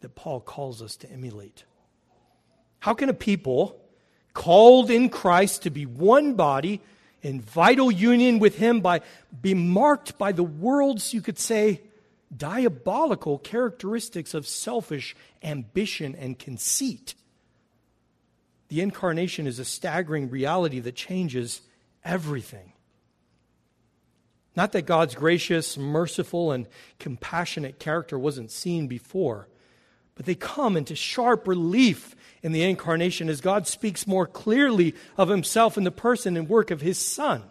that 0.00 0.16
Paul 0.16 0.40
calls 0.40 0.82
us 0.82 0.96
to 0.96 1.10
emulate. 1.10 1.64
How 2.84 2.92
can 2.92 3.08
a 3.08 3.14
people 3.14 3.80
called 4.34 4.90
in 4.90 5.08
Christ 5.08 5.62
to 5.62 5.70
be 5.70 5.86
one 5.86 6.34
body 6.34 6.82
in 7.22 7.40
vital 7.40 7.90
union 7.90 8.40
with 8.40 8.58
Him 8.58 8.82
by 8.82 9.00
be 9.40 9.54
marked 9.54 10.18
by 10.18 10.32
the 10.32 10.42
world's, 10.42 11.14
you 11.14 11.22
could 11.22 11.38
say, 11.38 11.80
diabolical 12.36 13.38
characteristics 13.38 14.34
of 14.34 14.46
selfish 14.46 15.16
ambition 15.42 16.14
and 16.14 16.38
conceit? 16.38 17.14
The 18.68 18.82
incarnation 18.82 19.46
is 19.46 19.58
a 19.58 19.64
staggering 19.64 20.28
reality 20.28 20.80
that 20.80 20.94
changes 20.94 21.62
everything. 22.04 22.74
Not 24.54 24.72
that 24.72 24.82
God's 24.82 25.14
gracious, 25.14 25.78
merciful, 25.78 26.52
and 26.52 26.66
compassionate 26.98 27.78
character 27.78 28.18
wasn't 28.18 28.50
seen 28.50 28.88
before, 28.88 29.48
but 30.16 30.26
they 30.26 30.34
come 30.34 30.76
into 30.76 30.94
sharp 30.94 31.48
relief 31.48 32.13
in 32.44 32.52
the 32.52 32.62
incarnation 32.62 33.30
as 33.30 33.40
God 33.40 33.66
speaks 33.66 34.06
more 34.06 34.26
clearly 34.26 34.94
of 35.16 35.30
himself 35.30 35.78
in 35.78 35.84
the 35.84 35.90
person 35.90 36.36
and 36.36 36.46
work 36.46 36.70
of 36.70 36.82
his 36.82 36.98
Son. 36.98 37.42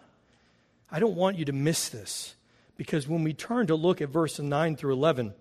I 0.88 1.00
don't 1.00 1.16
want 1.16 1.36
you 1.36 1.44
to 1.46 1.52
miss 1.52 1.88
this 1.88 2.36
because 2.76 3.08
when 3.08 3.24
we 3.24 3.34
turn 3.34 3.66
to 3.66 3.74
look 3.74 4.00
at 4.00 4.08
verses 4.08 4.44
9 4.44 4.76
through 4.76 4.92
11, 4.92 5.34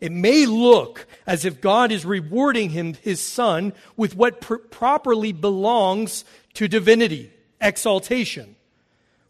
it 0.00 0.12
may 0.12 0.46
look 0.46 1.08
as 1.26 1.44
if 1.44 1.60
God 1.60 1.90
is 1.90 2.06
rewarding 2.06 2.70
him, 2.70 2.94
his 2.94 3.20
son, 3.20 3.72
with 3.96 4.14
what 4.14 4.40
pr- 4.40 4.54
properly 4.56 5.32
belongs 5.32 6.24
to 6.54 6.68
divinity, 6.68 7.32
exaltation, 7.60 8.54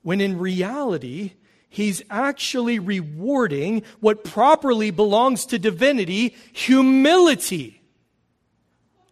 when 0.03 0.21
in 0.21 0.39
reality, 0.39 1.33
he's 1.71 2.03
actually 2.11 2.79
rewarding 2.79 3.83
what 4.01 4.25
properly 4.25 4.91
belongs 4.91 5.47
to 5.47 5.59
divinity, 5.59 6.37
humility. 6.53 7.78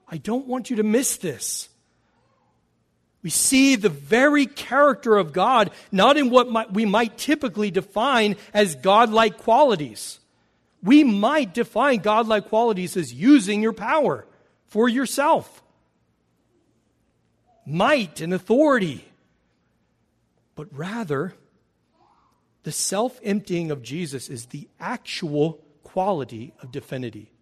I 0.09 0.19
don't 0.19 0.47
want 0.47 0.71
you 0.71 0.77
to 0.77 0.83
miss 0.83 1.17
this. 1.17 1.69
We 3.23 3.31
see 3.31 3.75
the 3.75 3.89
very 3.89 4.47
character 4.47 5.17
of 5.17 5.33
God, 5.33 5.73
not 5.91 6.17
in 6.17 6.31
what 6.31 6.73
we 6.73 6.85
might 6.85 7.19
typically 7.19 7.73
define 7.73 8.37
as 8.55 8.77
godlike 8.77 9.39
qualities. 9.39 10.21
We 10.81 11.03
might 11.03 11.53
define 11.53 11.99
godlike 11.99 12.49
qualities 12.49 12.97
as 12.97 13.13
using 13.13 13.63
your 13.63 13.73
power 13.73 14.27
for 14.67 14.89
yourself, 14.89 15.63
might 17.67 18.21
and 18.21 18.33
authority. 18.33 19.05
But 20.55 20.69
rather, 20.71 21.35
the 22.63 22.71
self 22.71 23.19
emptying 23.25 23.73
of 23.73 23.83
Jesus 23.83 24.29
is 24.29 24.47
the 24.47 24.69
actual 24.79 25.65
quality 25.83 26.53
of 26.63 26.71
divinity. 26.71 27.33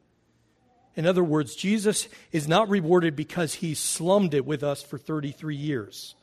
In 0.96 1.06
other 1.06 1.24
words, 1.24 1.56
Jesus 1.56 2.08
is 2.30 2.46
not 2.46 2.68
rewarded 2.68 3.16
because 3.16 3.54
he 3.54 3.74
slummed 3.74 4.34
it 4.34 4.46
with 4.46 4.62
us 4.62 4.82
for 4.82 4.98
33 4.98 5.56
years. 5.56 6.14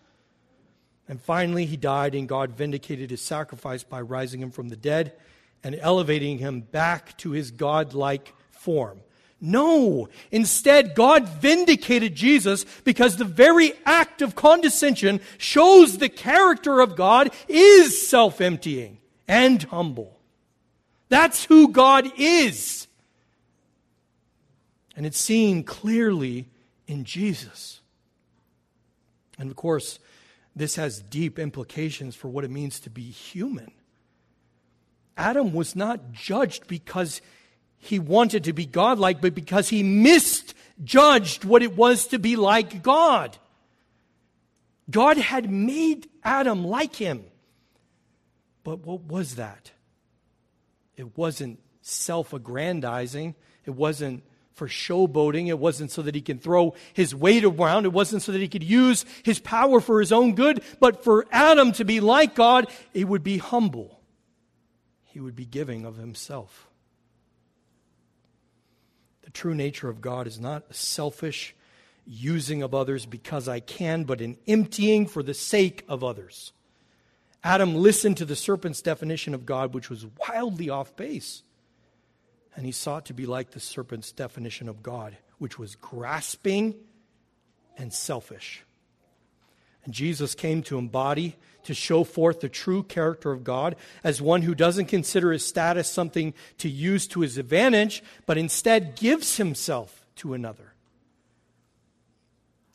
And 1.08 1.22
finally, 1.22 1.66
he 1.66 1.76
died, 1.76 2.16
and 2.16 2.28
God 2.28 2.52
vindicated 2.52 3.10
his 3.10 3.22
sacrifice 3.22 3.84
by 3.84 4.00
rising 4.00 4.42
him 4.42 4.52
from 4.52 4.70
the 4.70 4.78
dead 4.78 5.14
and 5.64 5.76
elevating 5.76 6.38
him 6.38 6.62
back 6.62 7.18
to 7.18 7.32
his 7.32 7.52
godlike 7.52 8.34
form. 8.52 9.02
No, 9.44 10.08
instead, 10.30 10.94
God 10.94 11.28
vindicated 11.28 12.14
Jesus 12.14 12.64
because 12.84 13.18
the 13.18 13.26
very 13.26 13.74
act 13.86 14.22
of 14.22 14.36
condescension 14.36 15.20
shows 15.40 15.98
the 15.98 16.10
character 16.10 16.80
of 16.80 16.96
God 16.96 17.32
is 17.48 18.08
self 18.08 18.40
emptying 18.40 19.00
and 19.28 19.64
humble. 19.64 20.20
That's 21.10 21.44
who 21.44 21.70
God 21.70 22.12
is. 22.18 22.81
And 24.96 25.06
it's 25.06 25.20
seen 25.20 25.64
clearly 25.64 26.50
in 26.88 27.04
Jesus. 27.04 27.82
And 29.38 29.50
of 29.50 29.56
course, 29.56 30.00
this 30.56 30.76
has 30.76 31.02
deep 31.02 31.40
implications 31.40 32.16
for 32.16 32.28
what 32.28 32.44
it 32.44 32.52
means 32.52 32.80
to 32.82 32.90
be 32.90 33.10
human. 33.10 33.72
Adam 35.18 35.54
was 35.54 35.76
not 35.76 36.12
judged 36.12 36.68
because 36.68 37.22
he 37.78 38.00
wanted 38.00 38.44
to 38.44 38.54
be 38.54 38.66
godlike, 38.66 39.22
but 39.22 39.34
because 39.34 39.70
he 39.70 39.82
misjudged 39.84 41.46
what 41.46 41.64
it 41.64 41.76
was 41.76 42.08
to 42.08 42.20
be 42.20 42.36
like 42.36 42.84
God. 42.84 43.38
God 44.90 45.18
had 45.18 45.50
made 45.50 46.10
Adam 46.24 46.66
like 46.66 46.96
him. 46.96 47.24
But 48.64 48.86
what 48.86 49.02
was 49.04 49.36
that? 49.36 49.72
It 50.98 51.18
wasn't 51.18 51.60
self 51.82 52.34
aggrandizing. 52.34 53.36
It 53.66 53.72
wasn't 53.72 54.24
for 54.54 54.68
showboating. 54.68 55.48
It 55.48 55.60
wasn't 55.60 55.92
so 55.92 56.02
that 56.02 56.16
he 56.16 56.22
can 56.22 56.40
throw 56.40 56.74
his 56.94 57.16
weight 57.16 57.44
around. 57.44 57.86
It 57.86 57.94
wasn't 57.94 58.22
so 58.22 58.32
that 58.32 58.42
he 58.42 58.48
could 58.48 58.64
use 58.64 59.06
his 59.24 59.40
power 59.40 59.80
for 59.80 60.00
his 60.00 60.12
own 60.12 60.36
good. 60.36 60.64
But 60.80 61.04
for 61.04 61.26
Adam 61.32 61.72
to 61.74 61.86
be 61.86 62.00
like 62.00 62.36
God, 62.36 62.68
it 62.94 63.08
would 63.08 63.24
be 63.24 63.38
humble 63.38 64.02
he 65.12 65.20
would 65.20 65.36
be 65.36 65.46
giving 65.46 65.86
of 65.86 65.98
himself. 65.98 66.70
The 69.24 69.30
true 69.30 69.54
nature 69.54 69.90
of 69.90 70.00
God 70.00 70.26
is 70.26 70.40
not 70.40 70.64
a 70.70 70.74
selfish 70.74 71.54
using 72.06 72.64
of 72.64 72.74
others 72.74 73.06
because 73.06 73.48
I 73.48 73.60
can, 73.60 74.06
but 74.06 74.22
an 74.22 74.38
emptying 74.48 75.06
for 75.06 75.22
the 75.22 75.34
sake 75.34 75.84
of 75.90 76.04
others. 76.04 76.54
Adam 77.44 77.76
listened 77.76 78.18
to 78.18 78.26
the 78.26 78.36
serpent's 78.36 78.82
definition 78.82 79.34
of 79.34 79.46
God, 79.46 79.74
which 79.74 79.90
was 79.90 80.06
wildly 80.06 80.70
off 80.70 80.96
base. 80.96 81.44
And 82.56 82.66
he 82.66 82.72
sought 82.72 83.06
to 83.06 83.14
be 83.14 83.26
like 83.26 83.52
the 83.52 83.60
serpent's 83.60 84.12
definition 84.12 84.68
of 84.68 84.84
God, 84.84 85.18
which 85.38 85.58
was 85.58 85.76
grasping 85.76 86.76
and 87.78 87.94
selfish. 87.94 88.64
And 89.84 89.94
Jesus 89.94 90.36
came 90.36 90.62
to 90.64 90.78
embody 90.78 91.36
to 91.64 91.74
show 91.74 92.04
forth 92.04 92.40
the 92.40 92.50
true 92.50 92.84
character 92.84 93.32
of 93.32 93.44
God 93.44 93.76
as 94.04 94.22
one 94.22 94.42
who 94.42 94.56
doesn't 94.56 94.86
consider 94.86 95.32
his 95.32 95.46
status 95.46 95.90
something 95.90 96.34
to 96.60 96.70
use 96.70 97.08
to 97.08 97.22
his 97.22 97.38
advantage, 97.38 98.04
but 98.26 98.38
instead 98.38 98.96
gives 98.96 99.38
himself 99.38 100.06
to 100.18 100.34
another. 100.34 100.74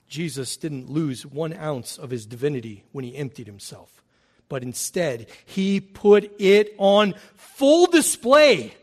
Jesus 0.08 0.56
didn't 0.56 0.88
lose 0.88 1.26
one 1.26 1.52
ounce 1.52 1.98
of 1.98 2.10
his 2.10 2.26
divinity 2.26 2.84
when 2.92 3.04
he 3.04 3.16
emptied 3.16 3.46
himself, 3.46 4.02
but 4.48 4.62
instead 4.62 5.26
he 5.44 5.80
put 5.80 6.30
it 6.40 6.74
on 6.78 7.14
full 7.34 7.86
display. 7.86 8.74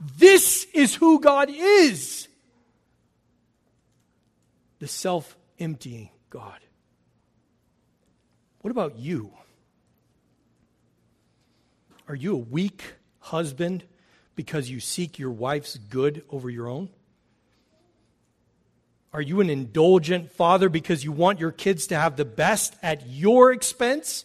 This 0.00 0.66
is 0.72 0.94
who 0.94 1.20
God 1.20 1.50
is 1.50 2.28
the 4.78 4.86
self 4.86 5.36
emptying 5.58 6.10
God. 6.30 6.60
What 8.60 8.70
about 8.70 8.98
you? 8.98 9.32
Are 12.06 12.14
you 12.14 12.34
a 12.34 12.38
weak 12.38 12.82
husband 13.18 13.84
because 14.34 14.70
you 14.70 14.80
seek 14.80 15.18
your 15.18 15.30
wife's 15.30 15.76
good 15.76 16.24
over 16.30 16.48
your 16.48 16.68
own? 16.68 16.88
Are 19.12 19.22
you 19.22 19.40
an 19.40 19.50
indulgent 19.50 20.30
father 20.30 20.68
because 20.68 21.02
you 21.02 21.12
want 21.12 21.40
your 21.40 21.50
kids 21.50 21.86
to 21.88 21.96
have 21.96 22.16
the 22.16 22.24
best 22.24 22.76
at 22.82 23.06
your 23.08 23.52
expense? 23.52 24.24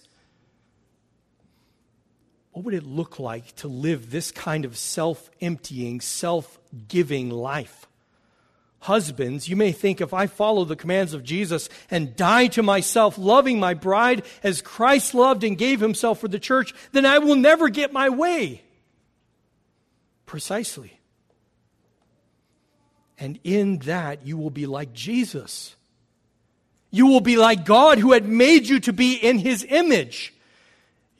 What 2.53 2.65
would 2.65 2.75
it 2.75 2.85
look 2.85 3.19
like 3.19 3.55
to 3.57 3.67
live 3.67 4.11
this 4.11 4.31
kind 4.31 4.63
of 4.63 4.77
self 4.77 5.29
emptying, 5.41 5.99
self 6.01 6.59
giving 6.87 7.29
life? 7.31 7.87
Husbands, 8.79 9.47
you 9.47 9.55
may 9.55 9.71
think 9.71 10.01
if 10.01 10.13
I 10.13 10.27
follow 10.27 10.63
the 10.63 10.75
commands 10.75 11.13
of 11.13 11.23
Jesus 11.23 11.67
and 11.89 12.15
die 12.15 12.47
to 12.47 12.61
myself, 12.61 13.17
loving 13.17 13.59
my 13.59 13.73
bride 13.73 14.23
as 14.43 14.61
Christ 14.61 15.13
loved 15.13 15.43
and 15.43 15.57
gave 15.57 15.79
himself 15.79 16.19
for 16.19 16.27
the 16.27 16.39
church, 16.39 16.73
then 16.91 17.05
I 17.05 17.19
will 17.19 17.35
never 17.35 17.69
get 17.69 17.93
my 17.93 18.09
way. 18.09 18.61
Precisely. 20.25 20.99
And 23.17 23.39
in 23.43 23.79
that, 23.79 24.27
you 24.27 24.37
will 24.37 24.49
be 24.49 24.65
like 24.65 24.93
Jesus. 24.93 25.75
You 26.91 27.07
will 27.07 27.21
be 27.21 27.37
like 27.37 27.65
God 27.65 27.99
who 27.99 28.11
had 28.11 28.27
made 28.27 28.67
you 28.67 28.79
to 28.81 28.93
be 28.93 29.15
in 29.15 29.39
his 29.39 29.65
image. 29.67 30.33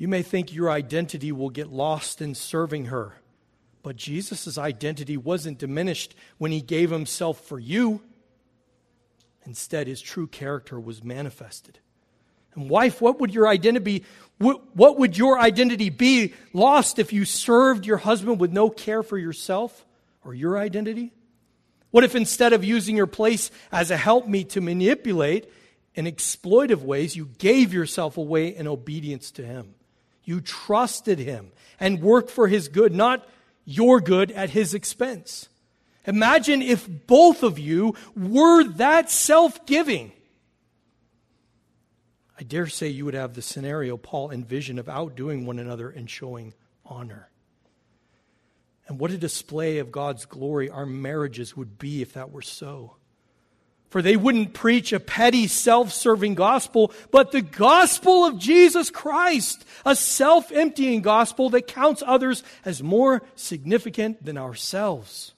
You 0.03 0.09
may 0.09 0.21
think 0.21 0.53
your 0.53 0.69
identity 0.69 1.31
will 1.31 1.49
get 1.49 1.71
lost 1.71 2.21
in 2.21 2.35
serving 2.35 2.87
her. 2.87 3.13
But 3.83 3.95
Jesus' 3.95 4.57
identity 4.57 5.15
wasn't 5.15 5.59
diminished 5.59 6.13
when 6.37 6.51
he 6.51 6.59
gave 6.59 6.89
himself 6.89 7.39
for 7.39 7.57
you. 7.57 8.01
Instead, 9.45 9.87
his 9.87 10.01
true 10.01 10.27
character 10.27 10.77
was 10.77 11.05
manifested. 11.05 11.79
And 12.53 12.69
wife, 12.69 12.99
what 12.99 13.21
would 13.21 13.33
your 13.33 13.47
identity 13.47 13.99
be? 13.99 14.05
What 14.39 14.99
would 14.99 15.17
your 15.17 15.39
identity 15.39 15.89
be 15.89 16.33
lost 16.51 16.99
if 16.99 17.13
you 17.13 17.23
served 17.23 17.85
your 17.85 17.95
husband 17.95 18.41
with 18.41 18.51
no 18.51 18.69
care 18.69 19.03
for 19.03 19.17
yourself 19.17 19.85
or 20.25 20.33
your 20.33 20.57
identity? 20.57 21.13
What 21.91 22.03
if 22.03 22.13
instead 22.13 22.51
of 22.51 22.65
using 22.65 22.97
your 22.97 23.07
place 23.07 23.51
as 23.71 23.89
a 23.89 23.95
helpmeet 23.95 24.49
to 24.49 24.59
manipulate 24.59 25.49
in 25.95 26.07
exploitive 26.07 26.81
ways, 26.81 27.15
you 27.15 27.29
gave 27.37 27.73
yourself 27.73 28.17
away 28.17 28.53
in 28.53 28.67
obedience 28.67 29.31
to 29.31 29.45
him? 29.45 29.75
You 30.23 30.41
trusted 30.41 31.19
him 31.19 31.51
and 31.79 32.01
worked 32.01 32.31
for 32.31 32.47
his 32.47 32.67
good, 32.67 32.93
not 32.93 33.27
your 33.65 33.99
good 33.99 34.31
at 34.31 34.49
his 34.51 34.73
expense. 34.73 35.49
Imagine 36.05 36.61
if 36.61 36.87
both 37.07 37.43
of 37.43 37.59
you 37.59 37.95
were 38.15 38.63
that 38.63 39.09
self 39.09 39.65
giving. 39.65 40.11
I 42.37 42.43
dare 42.43 42.67
say 42.67 42.87
you 42.87 43.05
would 43.05 43.13
have 43.13 43.35
the 43.35 43.41
scenario 43.41 43.95
Paul 43.95 44.31
envisioned 44.31 44.79
of 44.79 44.89
outdoing 44.89 45.45
one 45.45 45.59
another 45.59 45.89
and 45.89 46.09
showing 46.09 46.53
honor. 46.85 47.29
And 48.87 48.99
what 48.99 49.11
a 49.11 49.17
display 49.17 49.77
of 49.77 49.91
God's 49.91 50.25
glory 50.25 50.69
our 50.69 50.85
marriages 50.85 51.55
would 51.55 51.77
be 51.77 52.01
if 52.01 52.13
that 52.13 52.31
were 52.31 52.41
so. 52.41 52.97
For 53.93 54.01
they 54.01 54.17
wouldn't 54.17 54.55
preach 54.55 54.91
a 54.91 54.99
petty, 54.99 55.45
self 55.45 55.93
serving 55.93 56.33
gospel, 56.33 56.91
but 57.11 57.31
the 57.31 57.43
gospel 57.43 58.25
of 58.25 58.39
Jesus 58.39 58.89
Christ, 58.89 59.63
a 59.85 59.95
self 59.95 60.51
emptying 60.51 61.03
gospel 61.03 61.51
that 61.51 61.67
counts 61.67 62.01
others 62.03 62.43
as 62.65 62.81
more 62.81 63.21
significant 63.35 64.25
than 64.25 64.35
ourselves. 64.35 65.35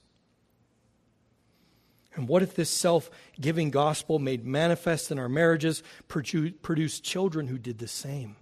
And 2.15 2.29
what 2.29 2.43
if 2.43 2.55
this 2.55 2.69
self 2.69 3.11
giving 3.41 3.71
gospel 3.71 4.19
made 4.19 4.45
manifest 4.45 5.11
in 5.11 5.19
our 5.19 5.27
marriages 5.27 5.83
produced 6.07 7.03
children 7.03 7.47
who 7.47 7.57
did 7.57 7.79
the 7.79 7.89
same? 7.89 8.37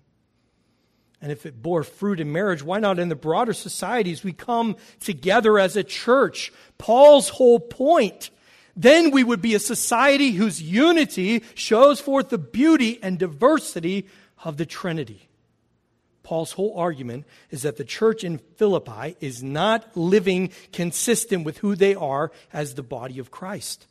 And 1.24 1.32
if 1.32 1.48
it 1.48 1.60
bore 1.60 1.84
fruit 1.84 2.20
in 2.20 2.32
marriage, 2.32 2.62
why 2.62 2.78
not 2.78 3.00
in 3.00 3.10
the 3.10 3.16
broader 3.16 3.54
societies? 3.54 4.24
We 4.24 4.34
come 4.34 4.76
together 5.00 5.58
as 5.58 5.76
a 5.76 5.84
church. 5.84 6.54
Paul's 6.78 7.30
whole 7.30 7.60
point 7.60 8.30
then 8.76 9.12
we 9.12 9.24
would 9.24 9.42
be 9.42 9.56
a 9.56 9.60
society 9.60 10.32
whose 10.32 10.62
unity 10.62 11.44
shows 11.54 12.00
forth 12.00 12.30
the 12.30 12.38
beauty 12.38 13.00
and 13.04 13.20
diversity 13.20 14.08
of 14.44 14.58
the 14.58 14.66
Trinity. 14.66 15.30
Paul's 16.24 16.54
whole 16.54 16.78
argument 16.78 17.26
is 17.52 17.64
that 17.64 17.78
the 17.78 17.84
church 17.84 18.24
in 18.24 18.38
Philippi 18.38 19.16
is 19.20 19.44
not 19.44 19.96
living 19.96 20.52
consistent 20.72 21.46
with 21.46 21.58
who 21.60 21.76
they 21.76 21.94
are 21.94 22.32
as 22.52 22.74
the 22.74 22.84
body 22.84 23.20
of 23.20 23.30
Christ. 23.30 23.86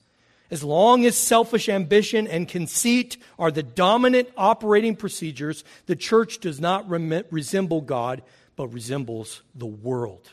As 0.50 0.64
long 0.64 1.06
as 1.06 1.16
selfish 1.16 1.68
ambition 1.68 2.26
and 2.26 2.48
conceit 2.48 3.16
are 3.38 3.50
the 3.50 3.62
dominant 3.62 4.28
operating 4.36 4.96
procedures, 4.96 5.62
the 5.86 5.96
church 5.96 6.40
does 6.40 6.60
not 6.60 6.88
rem- 6.88 7.24
resemble 7.30 7.80
God, 7.80 8.22
but 8.56 8.68
resembles 8.68 9.42
the 9.54 9.66
world. 9.66 10.30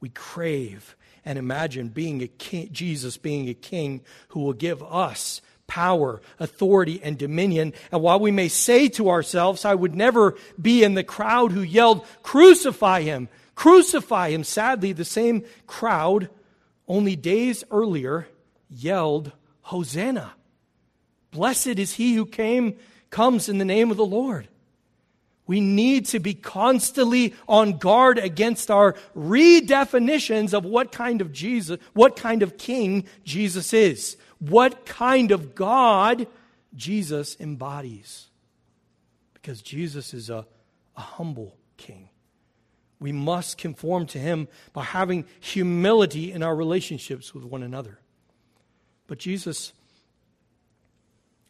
We 0.00 0.10
crave 0.10 0.96
and 1.26 1.38
imagine 1.38 1.88
being 1.88 2.22
a 2.22 2.28
king, 2.28 2.70
Jesus 2.72 3.18
being 3.18 3.48
a 3.48 3.54
king 3.54 4.00
who 4.28 4.40
will 4.40 4.52
give 4.54 4.82
us 4.82 5.42
power, 5.66 6.22
authority, 6.38 7.00
and 7.02 7.18
dominion. 7.18 7.72
And 7.90 8.00
while 8.00 8.20
we 8.20 8.30
may 8.30 8.48
say 8.48 8.88
to 8.90 9.10
ourselves, 9.10 9.64
I 9.64 9.74
would 9.74 9.94
never 9.94 10.36
be 10.60 10.84
in 10.84 10.94
the 10.94 11.04
crowd 11.04 11.50
who 11.50 11.62
yelled, 11.62 12.06
Crucify 12.22 13.02
him! 13.02 13.28
Crucify 13.56 14.30
him! 14.30 14.44
Sadly, 14.44 14.92
the 14.92 15.04
same 15.04 15.44
crowd 15.66 16.30
only 16.86 17.16
days 17.16 17.64
earlier 17.72 18.28
yelled, 18.70 19.32
Hosanna! 19.62 20.34
Blessed 21.32 21.66
is 21.78 21.94
he 21.94 22.14
who 22.14 22.24
came, 22.24 22.76
comes 23.10 23.48
in 23.48 23.58
the 23.58 23.64
name 23.64 23.90
of 23.90 23.96
the 23.96 24.06
Lord. 24.06 24.46
We 25.46 25.60
need 25.60 26.06
to 26.06 26.18
be 26.18 26.34
constantly 26.34 27.34
on 27.48 27.78
guard 27.78 28.18
against 28.18 28.70
our 28.70 28.94
redefinitions 29.16 30.52
of 30.52 30.64
what 30.64 30.90
kind 30.90 31.20
of 31.20 31.32
Jesus, 31.32 31.78
what 31.92 32.16
kind 32.16 32.42
of 32.42 32.58
king 32.58 33.06
Jesus 33.24 33.72
is, 33.72 34.16
what 34.40 34.86
kind 34.86 35.30
of 35.30 35.54
God 35.54 36.26
Jesus 36.74 37.36
embodies. 37.38 38.26
Because 39.34 39.62
Jesus 39.62 40.12
is 40.12 40.30
a, 40.30 40.46
a 40.96 41.00
humble 41.00 41.56
king. 41.76 42.08
We 42.98 43.12
must 43.12 43.58
conform 43.58 44.06
to 44.06 44.18
him 44.18 44.48
by 44.72 44.82
having 44.82 45.26
humility 45.38 46.32
in 46.32 46.42
our 46.42 46.56
relationships 46.56 47.34
with 47.34 47.44
one 47.44 47.62
another. 47.62 48.00
But 49.06 49.18
Jesus 49.18 49.72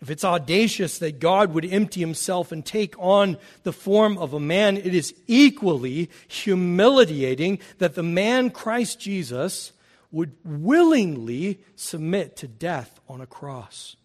if 0.02 0.11
it's 0.11 0.24
audacious 0.24 0.98
that 0.98 1.20
God 1.20 1.54
would 1.54 1.64
empty 1.64 2.00
himself 2.00 2.52
and 2.52 2.64
take 2.64 2.94
on 2.98 3.38
the 3.62 3.72
form 3.72 4.18
of 4.18 4.35
a 4.35 4.40
man, 4.40 4.76
it 4.76 4.94
is 4.94 5.14
equally 5.26 6.11
humiliating 6.28 7.61
that 7.78 7.94
the 7.94 8.02
man 8.02 8.50
Christ 8.50 9.00
Jesus 9.00 9.72
would 10.12 10.32
willingly 10.44 11.61
submit 11.76 12.37
to 12.37 12.48
death 12.48 13.00
on 13.09 13.20
a 13.20 13.26
cross. 13.26 13.96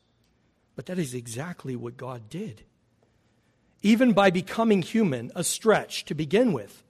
But 0.75 0.85
that 0.85 0.97
is 0.97 1.13
exactly 1.13 1.75
what 1.75 1.97
God 1.97 2.29
did. 2.29 2.63
Even 3.83 4.13
by 4.13 4.29
becoming 4.29 4.81
human, 4.81 5.31
a 5.35 5.43
stretch 5.43 6.05
to 6.05 6.15
begin 6.15 6.53
with. 6.53 6.83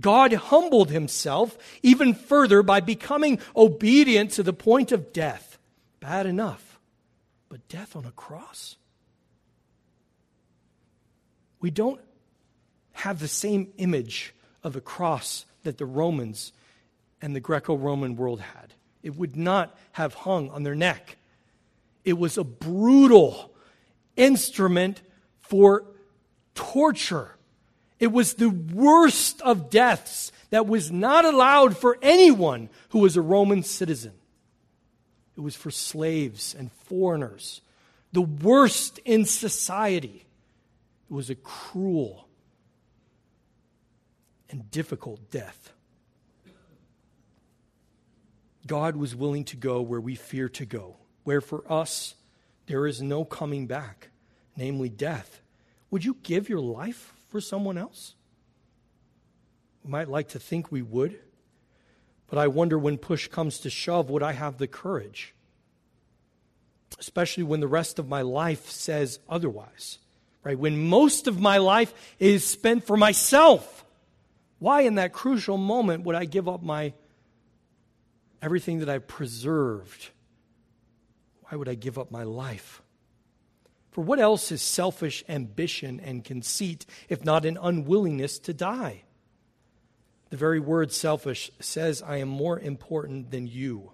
God 0.00 0.32
humbled 0.32 0.90
himself 0.90 1.56
even 1.82 2.14
further 2.14 2.62
by 2.62 2.80
becoming 2.80 3.38
obedient 3.54 4.32
to 4.32 4.42
the 4.42 4.52
point 4.52 4.90
of 4.90 5.12
death. 5.12 5.58
Bad 6.00 6.26
enough 6.26 6.69
but 7.50 7.68
death 7.68 7.94
on 7.94 8.06
a 8.06 8.12
cross? 8.12 8.76
We 11.60 11.70
don't 11.70 12.00
have 12.92 13.18
the 13.18 13.28
same 13.28 13.72
image 13.76 14.34
of 14.62 14.76
a 14.76 14.80
cross 14.80 15.44
that 15.64 15.76
the 15.76 15.84
Romans 15.84 16.52
and 17.20 17.36
the 17.36 17.40
Greco 17.40 17.76
Roman 17.76 18.16
world 18.16 18.40
had. 18.40 18.72
It 19.02 19.16
would 19.16 19.36
not 19.36 19.76
have 19.92 20.14
hung 20.14 20.48
on 20.50 20.62
their 20.62 20.74
neck. 20.74 21.18
It 22.04 22.18
was 22.18 22.38
a 22.38 22.44
brutal 22.44 23.52
instrument 24.16 25.02
for 25.40 25.84
torture. 26.54 27.36
It 27.98 28.12
was 28.12 28.34
the 28.34 28.50
worst 28.50 29.42
of 29.42 29.70
deaths 29.70 30.32
that 30.50 30.66
was 30.66 30.90
not 30.90 31.24
allowed 31.24 31.76
for 31.76 31.98
anyone 32.00 32.70
who 32.90 33.00
was 33.00 33.16
a 33.16 33.22
Roman 33.22 33.62
citizen. 33.62 34.12
It 35.36 35.40
was 35.40 35.56
for 35.56 35.70
slaves 35.70 36.54
and 36.58 36.70
foreigners, 36.72 37.60
the 38.12 38.22
worst 38.22 38.98
in 39.04 39.24
society. 39.24 40.26
It 41.08 41.12
was 41.12 41.30
a 41.30 41.34
cruel 41.34 42.28
and 44.50 44.70
difficult 44.70 45.30
death. 45.30 45.72
God 48.66 48.96
was 48.96 49.16
willing 49.16 49.44
to 49.44 49.56
go 49.56 49.80
where 49.80 50.00
we 50.00 50.14
fear 50.14 50.48
to 50.50 50.66
go, 50.66 50.96
where 51.24 51.40
for 51.40 51.64
us 51.70 52.14
there 52.66 52.86
is 52.86 53.00
no 53.00 53.24
coming 53.24 53.66
back, 53.66 54.10
namely 54.56 54.88
death. 54.88 55.40
Would 55.90 56.04
you 56.04 56.16
give 56.22 56.48
your 56.48 56.60
life 56.60 57.14
for 57.28 57.40
someone 57.40 57.78
else? 57.78 58.14
We 59.84 59.90
might 59.90 60.08
like 60.08 60.28
to 60.28 60.38
think 60.38 60.70
we 60.70 60.82
would. 60.82 61.18
But 62.30 62.38
I 62.38 62.46
wonder 62.46 62.78
when 62.78 62.96
push 62.96 63.26
comes 63.26 63.58
to 63.60 63.70
shove, 63.70 64.08
would 64.08 64.22
I 64.22 64.32
have 64.32 64.56
the 64.56 64.68
courage? 64.68 65.34
Especially 66.98 67.42
when 67.42 67.60
the 67.60 67.68
rest 67.68 67.98
of 67.98 68.08
my 68.08 68.22
life 68.22 68.70
says 68.70 69.18
otherwise, 69.28 69.98
right? 70.44 70.58
When 70.58 70.88
most 70.88 71.26
of 71.26 71.40
my 71.40 71.58
life 71.58 71.92
is 72.20 72.46
spent 72.46 72.86
for 72.86 72.96
myself. 72.96 73.84
Why, 74.60 74.82
in 74.82 74.94
that 74.94 75.12
crucial 75.12 75.56
moment, 75.56 76.04
would 76.04 76.14
I 76.14 76.24
give 76.24 76.48
up 76.48 76.62
my 76.62 76.92
everything 78.40 78.78
that 78.78 78.88
I've 78.88 79.08
preserved? 79.08 80.10
Why 81.42 81.56
would 81.58 81.68
I 81.68 81.74
give 81.74 81.98
up 81.98 82.12
my 82.12 82.22
life? 82.22 82.80
For 83.90 84.02
what 84.02 84.20
else 84.20 84.52
is 84.52 84.62
selfish 84.62 85.24
ambition 85.28 85.98
and 85.98 86.24
conceit 86.24 86.86
if 87.08 87.24
not 87.24 87.44
an 87.44 87.58
unwillingness 87.60 88.38
to 88.40 88.54
die? 88.54 89.02
The 90.30 90.36
very 90.36 90.60
word 90.60 90.92
selfish 90.92 91.50
says, 91.60 92.02
I 92.02 92.18
am 92.18 92.28
more 92.28 92.58
important 92.58 93.30
than 93.30 93.46
you. 93.46 93.92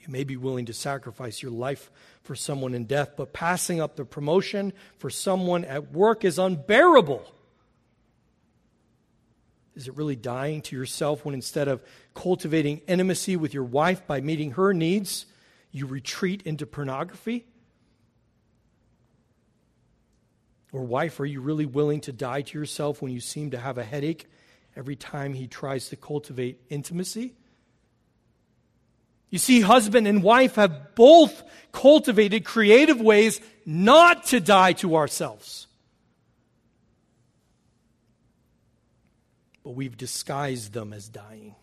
You 0.00 0.12
may 0.12 0.24
be 0.24 0.36
willing 0.36 0.66
to 0.66 0.72
sacrifice 0.72 1.42
your 1.42 1.52
life 1.52 1.90
for 2.22 2.34
someone 2.34 2.74
in 2.74 2.84
death, 2.84 3.12
but 3.16 3.32
passing 3.32 3.80
up 3.80 3.96
the 3.96 4.04
promotion 4.04 4.72
for 4.98 5.10
someone 5.10 5.64
at 5.64 5.92
work 5.92 6.24
is 6.24 6.38
unbearable. 6.38 7.24
Is 9.76 9.88
it 9.88 9.96
really 9.96 10.16
dying 10.16 10.62
to 10.62 10.76
yourself 10.76 11.24
when 11.24 11.34
instead 11.34 11.68
of 11.68 11.82
cultivating 12.14 12.78
intimacy 12.88 13.36
with 13.36 13.52
your 13.52 13.64
wife 13.64 14.06
by 14.06 14.20
meeting 14.20 14.52
her 14.52 14.72
needs, 14.72 15.26
you 15.70 15.86
retreat 15.86 16.42
into 16.42 16.66
pornography? 16.66 17.46
Or, 20.72 20.82
wife, 20.82 21.20
are 21.20 21.26
you 21.26 21.40
really 21.40 21.66
willing 21.66 22.00
to 22.02 22.12
die 22.12 22.42
to 22.42 22.58
yourself 22.58 23.00
when 23.00 23.12
you 23.12 23.20
seem 23.20 23.52
to 23.52 23.58
have 23.58 23.78
a 23.78 23.84
headache 23.84 24.26
every 24.74 24.96
time 24.96 25.32
he 25.32 25.46
tries 25.46 25.88
to 25.90 25.96
cultivate 25.96 26.60
intimacy? 26.68 27.34
You 29.30 29.38
see, 29.38 29.60
husband 29.60 30.06
and 30.06 30.22
wife 30.22 30.56
have 30.56 30.94
both 30.94 31.42
cultivated 31.72 32.44
creative 32.44 33.00
ways 33.00 33.40
not 33.64 34.26
to 34.26 34.40
die 34.40 34.72
to 34.74 34.96
ourselves. 34.96 35.66
But 39.64 39.70
we've 39.70 39.96
disguised 39.96 40.72
them 40.72 40.92
as 40.92 41.08
dying. 41.08 41.56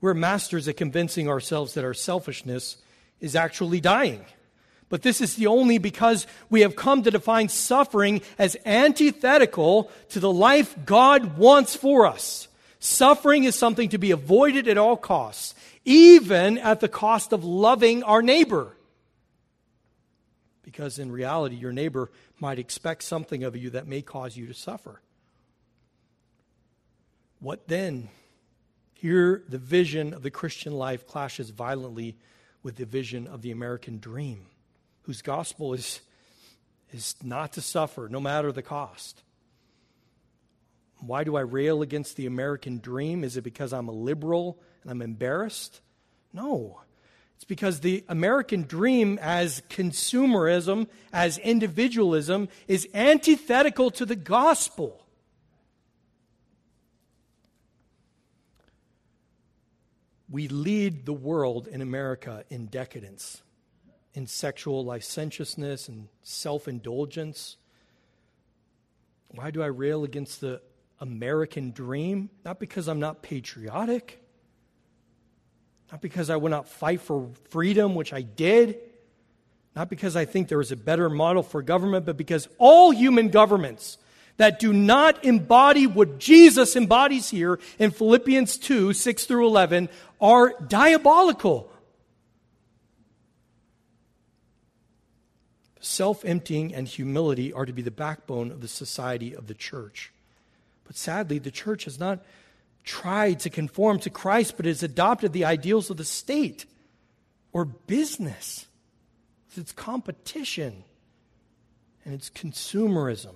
We're 0.00 0.14
masters 0.14 0.68
at 0.68 0.76
convincing 0.76 1.28
ourselves 1.28 1.74
that 1.74 1.84
our 1.84 1.94
selfishness 1.94 2.76
is 3.20 3.36
actually 3.36 3.80
dying. 3.80 4.24
But 4.92 5.00
this 5.00 5.22
is 5.22 5.36
the 5.36 5.46
only 5.46 5.78
because 5.78 6.26
we 6.50 6.60
have 6.60 6.76
come 6.76 7.02
to 7.02 7.10
define 7.10 7.48
suffering 7.48 8.20
as 8.38 8.58
antithetical 8.66 9.90
to 10.10 10.20
the 10.20 10.30
life 10.30 10.76
God 10.84 11.38
wants 11.38 11.74
for 11.74 12.06
us. 12.06 12.46
Suffering 12.78 13.44
is 13.44 13.54
something 13.54 13.88
to 13.88 13.96
be 13.96 14.10
avoided 14.10 14.68
at 14.68 14.76
all 14.76 14.98
costs, 14.98 15.54
even 15.86 16.58
at 16.58 16.80
the 16.80 16.90
cost 16.90 17.32
of 17.32 17.42
loving 17.42 18.02
our 18.02 18.20
neighbor. 18.20 18.76
Because 20.62 20.98
in 20.98 21.10
reality, 21.10 21.56
your 21.56 21.72
neighbor 21.72 22.10
might 22.38 22.58
expect 22.58 23.02
something 23.02 23.44
of 23.44 23.56
you 23.56 23.70
that 23.70 23.86
may 23.86 24.02
cause 24.02 24.36
you 24.36 24.46
to 24.46 24.52
suffer. 24.52 25.00
What 27.40 27.66
then 27.66 28.10
Here, 28.92 29.42
the 29.48 29.56
vision 29.56 30.12
of 30.12 30.22
the 30.22 30.30
Christian 30.30 30.74
life 30.74 31.06
clashes 31.06 31.48
violently 31.48 32.18
with 32.62 32.76
the 32.76 32.84
vision 32.84 33.26
of 33.26 33.40
the 33.40 33.52
American 33.52 33.98
dream, 33.98 34.48
whose 35.02 35.22
gospel 35.22 35.74
is, 35.74 36.00
is 36.92 37.14
not 37.22 37.52
to 37.54 37.60
suffer, 37.60 38.08
no 38.10 38.20
matter 38.20 38.52
the 38.52 38.62
cost. 38.62 39.22
Why 41.00 41.24
do 41.24 41.36
I 41.36 41.40
rail 41.40 41.82
against 41.82 42.16
the 42.16 42.26
American 42.26 42.78
dream? 42.78 43.24
Is 43.24 43.36
it 43.36 43.42
because 43.42 43.72
I'm 43.72 43.88
a 43.88 43.92
liberal 43.92 44.60
and 44.82 44.90
I'm 44.90 45.02
embarrassed? 45.02 45.80
No. 46.32 46.80
It's 47.36 47.44
because 47.44 47.80
the 47.80 48.04
American 48.08 48.62
dream, 48.62 49.18
as 49.20 49.62
consumerism, 49.68 50.86
as 51.12 51.38
individualism, 51.38 52.48
is 52.68 52.86
antithetical 52.94 53.90
to 53.90 54.06
the 54.06 54.14
gospel. 54.14 55.04
We 60.30 60.46
lead 60.46 61.04
the 61.04 61.12
world 61.12 61.66
in 61.66 61.82
America 61.82 62.44
in 62.48 62.66
decadence, 62.66 63.42
in 64.14 64.26
sexual 64.26 64.84
licentiousness 64.84 65.88
and 65.88 66.08
self 66.22 66.68
indulgence. 66.68 67.56
Why 69.28 69.50
do 69.50 69.62
I 69.62 69.66
rail 69.66 70.04
against 70.04 70.40
the 70.40 70.60
American 71.00 71.70
dream? 71.70 72.28
Not 72.44 72.60
because 72.60 72.88
I'm 72.88 73.00
not 73.00 73.22
patriotic, 73.22 74.22
not 75.90 76.00
because 76.00 76.28
I 76.28 76.36
would 76.36 76.50
not 76.50 76.68
fight 76.68 77.00
for 77.00 77.30
freedom, 77.48 77.94
which 77.94 78.12
I 78.12 78.20
did, 78.20 78.78
not 79.74 79.88
because 79.88 80.16
I 80.16 80.26
think 80.26 80.48
there 80.48 80.60
is 80.60 80.72
a 80.72 80.76
better 80.76 81.08
model 81.08 81.42
for 81.42 81.62
government, 81.62 82.04
but 82.04 82.18
because 82.18 82.48
all 82.58 82.90
human 82.90 83.30
governments 83.30 83.96
that 84.36 84.58
do 84.58 84.72
not 84.72 85.24
embody 85.24 85.86
what 85.86 86.18
Jesus 86.18 86.76
embodies 86.76 87.30
here 87.30 87.58
in 87.78 87.90
Philippians 87.90 88.58
2 88.58 88.92
6 88.92 89.24
through 89.24 89.46
11 89.46 89.88
are 90.20 90.54
diabolical. 90.66 91.71
Self 95.82 96.24
emptying 96.24 96.72
and 96.72 96.86
humility 96.86 97.52
are 97.52 97.66
to 97.66 97.72
be 97.72 97.82
the 97.82 97.90
backbone 97.90 98.52
of 98.52 98.60
the 98.60 98.68
society 98.68 99.34
of 99.34 99.48
the 99.48 99.54
church. 99.54 100.12
But 100.84 100.96
sadly, 100.96 101.40
the 101.40 101.50
church 101.50 101.84
has 101.84 101.98
not 101.98 102.24
tried 102.84 103.40
to 103.40 103.50
conform 103.50 103.98
to 104.00 104.10
Christ, 104.10 104.56
but 104.56 104.66
has 104.66 104.84
adopted 104.84 105.32
the 105.32 105.44
ideals 105.44 105.90
of 105.90 105.96
the 105.96 106.04
state 106.04 106.66
or 107.52 107.64
business. 107.64 108.66
It's 109.56 109.72
competition 109.72 110.84
and 112.04 112.14
it's 112.14 112.30
consumerism. 112.30 113.34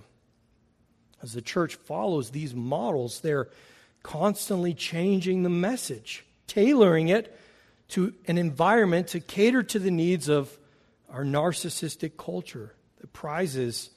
As 1.23 1.33
the 1.33 1.43
church 1.43 1.75
follows 1.75 2.31
these 2.31 2.55
models, 2.55 3.21
they're 3.21 3.49
constantly 4.05 4.73
changing 4.73 5.43
the 5.43 5.51
message 5.51 6.25
tailoring 6.47 7.09
it 7.09 7.37
to 7.89 8.15
an 8.29 8.39
environment 8.39 9.09
to 9.09 9.19
cater 9.19 9.65
to 9.65 9.81
the 9.81 9.91
needs 9.91 10.29
of 10.29 10.57
our 11.09 11.25
narcissistic 11.25 12.17
culture 12.17 12.75
that 13.01 13.13
prizes 13.13 13.91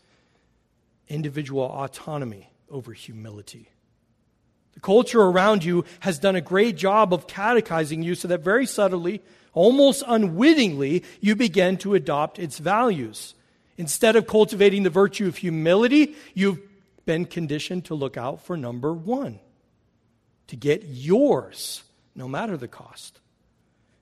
individual 1.07 1.63
autonomy 1.63 2.51
over 2.69 2.93
humility. 2.93 3.69
The 4.73 4.79
culture 4.79 5.21
around 5.21 5.63
you 5.63 5.85
has 6.01 6.19
done 6.19 6.35
a 6.35 6.41
great 6.41 6.77
job 6.77 7.13
of 7.13 7.27
catechizing 7.27 8.03
you 8.03 8.15
so 8.15 8.27
that 8.27 8.41
very 8.41 8.65
subtly, 8.65 9.21
almost 9.53 10.03
unwittingly, 10.07 11.03
you 11.19 11.35
begin 11.35 11.77
to 11.77 11.95
adopt 11.95 12.39
its 12.39 12.59
values. 12.59 13.33
Instead 13.77 14.15
of 14.15 14.27
cultivating 14.27 14.83
the 14.83 14.89
virtue 14.89 15.27
of 15.27 15.37
humility, 15.37 16.15
you've 16.33 16.59
been 17.05 17.25
conditioned 17.25 17.85
to 17.85 17.95
look 17.95 18.17
out 18.17 18.45
for 18.45 18.55
number 18.55 18.93
one, 18.93 19.39
to 20.47 20.55
get 20.55 20.83
yours 20.85 21.83
no 22.13 22.27
matter 22.27 22.55
the 22.55 22.67
cost. 22.67 23.19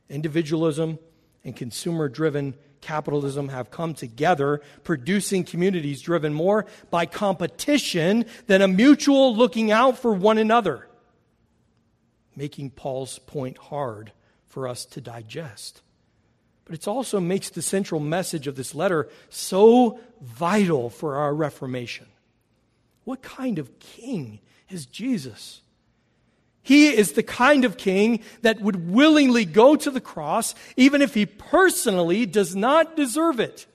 Individualism 0.09 0.99
and 1.43 1.55
consumer 1.55 2.09
driven 2.09 2.55
capitalism 2.81 3.49
have 3.49 3.71
come 3.71 3.93
together, 3.93 4.61
producing 4.83 5.43
communities 5.43 6.01
driven 6.01 6.33
more 6.33 6.65
by 6.89 7.05
competition 7.05 8.25
than 8.47 8.61
a 8.61 8.67
mutual 8.67 9.35
looking 9.35 9.71
out 9.71 9.97
for 9.97 10.13
one 10.13 10.37
another, 10.37 10.87
making 12.35 12.71
Paul's 12.71 13.19
point 13.19 13.57
hard 13.57 14.11
for 14.47 14.67
us 14.67 14.85
to 14.85 15.01
digest. 15.01 15.81
But 16.65 16.75
it 16.75 16.87
also 16.87 17.19
makes 17.19 17.49
the 17.49 17.61
central 17.61 18.01
message 18.01 18.47
of 18.47 18.55
this 18.55 18.75
letter 18.75 19.07
so 19.29 19.99
vital 20.21 20.89
for 20.89 21.15
our 21.15 21.33
Reformation. 21.33 22.07
What 23.05 23.21
kind 23.21 23.57
of 23.57 23.79
king 23.79 24.39
is 24.69 24.85
Jesus? 24.85 25.61
He 26.67 26.89
is 26.89 27.13
the 27.13 27.23
kind 27.23 27.63
of 27.63 27.77
king 27.77 28.19
that 28.41 28.59
would 28.59 28.91
willingly 28.91 29.45
go 29.45 29.77
to 29.77 29.89
the 29.89 30.01
cross, 30.01 30.53
even 30.75 31.01
if 31.01 31.13
he 31.13 31.25
personally 31.25 32.25
does 32.25 32.57
not 32.57 32.97
deserve 32.97 33.39
it. 33.39 33.65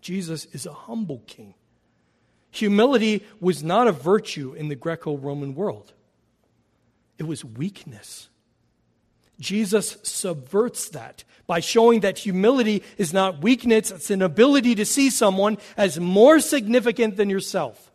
Jesus 0.00 0.46
is 0.46 0.66
a 0.66 0.72
humble 0.72 1.22
king. 1.28 1.54
Humility 2.50 3.24
was 3.38 3.62
not 3.62 3.86
a 3.86 3.92
virtue 3.92 4.54
in 4.54 4.66
the 4.66 4.74
Greco 4.74 5.16
Roman 5.16 5.54
world, 5.54 5.92
it 7.16 7.28
was 7.28 7.44
weakness. 7.44 8.28
Jesus 9.38 9.98
subverts 10.02 10.88
that 10.88 11.22
by 11.46 11.60
showing 11.60 12.00
that 12.00 12.18
humility 12.18 12.82
is 12.98 13.12
not 13.12 13.40
weakness, 13.40 13.92
it's 13.92 14.10
an 14.10 14.22
ability 14.22 14.74
to 14.74 14.84
see 14.84 15.10
someone 15.10 15.58
as 15.76 16.00
more 16.00 16.40
significant 16.40 17.16
than 17.16 17.30
yourself. 17.30 17.92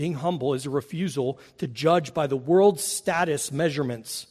Being 0.00 0.14
humble 0.14 0.54
is 0.54 0.64
a 0.64 0.70
refusal 0.70 1.38
to 1.58 1.66
judge 1.66 2.14
by 2.14 2.26
the 2.26 2.34
world's 2.34 2.82
status 2.82 3.52
measurements. 3.52 4.28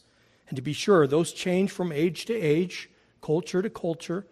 And 0.48 0.56
to 0.56 0.62
be 0.62 0.72
sure, 0.72 1.06
those 1.06 1.32
change 1.32 1.70
from 1.70 1.92
age 1.92 2.24
to 2.24 2.34
age, 2.34 2.90
culture 3.22 3.62
to 3.62 3.70
culture. 3.70 4.26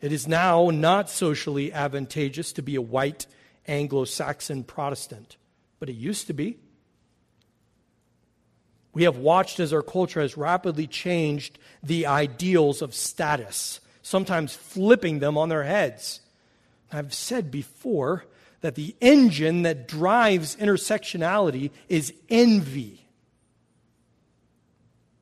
It 0.00 0.12
is 0.12 0.28
now 0.28 0.70
not 0.70 1.10
socially 1.10 1.72
advantageous 1.72 2.52
to 2.52 2.62
be 2.62 2.76
a 2.76 2.80
white 2.80 3.26
Anglo 3.66 4.04
Saxon 4.04 4.62
Protestant, 4.62 5.36
but 5.80 5.88
it 5.88 5.96
used 5.96 6.28
to 6.28 6.32
be. 6.32 6.58
We 8.94 9.02
have 9.02 9.16
watched 9.16 9.58
as 9.58 9.72
our 9.72 9.82
culture 9.82 10.20
has 10.20 10.36
rapidly 10.36 10.86
changed 10.86 11.58
the 11.82 12.06
ideals 12.06 12.82
of 12.82 12.94
status, 12.94 13.80
sometimes 14.00 14.54
flipping 14.54 15.18
them 15.18 15.36
on 15.36 15.48
their 15.48 15.64
heads. 15.64 16.20
I've 16.92 17.12
said 17.12 17.50
before 17.50 18.26
that 18.62 18.74
the 18.74 18.96
engine 19.00 19.62
that 19.62 19.86
drives 19.86 20.56
intersectionality 20.56 21.70
is 21.88 22.12
envy. 22.28 23.06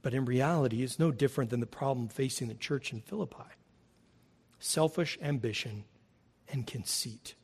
But 0.02 0.14
in 0.14 0.24
reality, 0.24 0.82
it's 0.82 0.98
no 0.98 1.10
different 1.10 1.50
than 1.50 1.60
the 1.60 1.66
problem 1.66 2.08
facing 2.08 2.48
the 2.48 2.54
church 2.54 2.92
in 2.92 3.00
Philippi 3.00 3.42
selfish 4.62 5.18
ambition 5.22 5.84
and 6.52 6.66
conceit. 6.66 7.34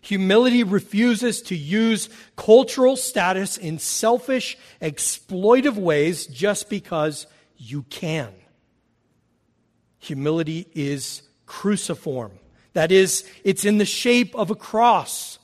Humility 0.00 0.64
refuses 0.64 1.40
to 1.42 1.54
use 1.54 2.08
cultural 2.34 2.96
status 2.96 3.56
in 3.56 3.78
selfish, 3.78 4.58
exploitive 4.80 5.76
ways 5.76 6.26
just 6.26 6.68
because 6.68 7.28
you 7.56 7.84
can. 7.84 8.34
Humility 10.00 10.66
is 10.74 11.22
cruciform. 11.46 12.32
That 12.74 12.90
is, 12.90 13.24
it's 13.44 13.64
in 13.64 13.78
the 13.78 13.84
shape 13.84 14.34
of 14.34 14.50
a 14.50 14.54
cross. 14.54 15.38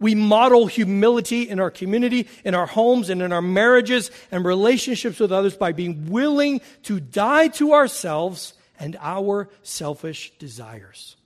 We 0.00 0.14
model 0.14 0.66
humility 0.66 1.48
in 1.48 1.60
our 1.60 1.70
community, 1.70 2.28
in 2.44 2.54
our 2.54 2.66
homes, 2.66 3.10
and 3.10 3.22
in 3.22 3.32
our 3.32 3.42
marriages 3.42 4.10
and 4.30 4.44
relationships 4.44 5.20
with 5.20 5.32
others 5.32 5.56
by 5.56 5.72
being 5.72 6.10
willing 6.10 6.60
to 6.82 7.00
die 7.00 7.48
to 7.48 7.72
ourselves 7.72 8.54
and 8.78 8.96
our 9.00 9.48
selfish 9.62 10.32
desires. 10.38 11.16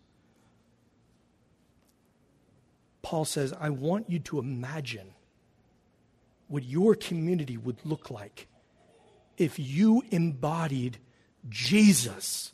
Paul 3.03 3.25
says, 3.25 3.55
I 3.59 3.71
want 3.71 4.11
you 4.11 4.19
to 4.21 4.39
imagine 4.39 5.15
what 6.49 6.63
your 6.63 6.95
community 6.95 7.57
would 7.57 7.79
look 7.85 8.11
like 8.11 8.49
if 9.39 9.59
you 9.59 10.03
embodied 10.11 10.99
Jesus, 11.49 12.53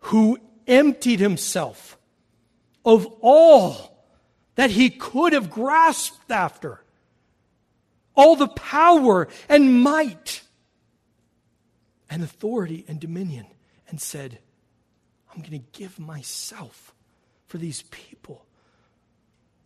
who 0.00 0.38
emptied 0.66 1.20
himself 1.20 1.96
of 2.84 3.06
all 3.20 3.96
that 4.54 4.70
he 4.70 4.90
could 4.90 5.32
have 5.32 5.50
grasped 5.50 6.30
after, 6.30 6.82
all 8.14 8.36
the 8.36 8.48
power 8.48 9.28
and 9.48 9.82
might 9.82 10.42
and 12.08 12.22
authority 12.22 12.84
and 12.88 13.00
dominion, 13.00 13.46
and 13.88 14.00
said, 14.00 14.38
I'm 15.30 15.40
going 15.42 15.60
to 15.60 15.78
give 15.78 15.98
myself 15.98 16.94
for 17.46 17.58
these 17.58 17.82
people 17.90 18.46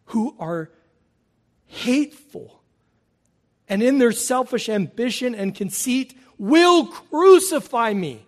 who 0.07 0.35
are 0.39 0.71
hateful 1.67 2.61
and 3.69 3.83
in 3.83 3.99
their 3.99 4.13
selfish 4.13 4.69
ambition 4.69 5.35
and 5.35 5.55
conceit 5.55 6.19
will 6.39 6.87
crucify 6.87 7.95
me 7.95 8.27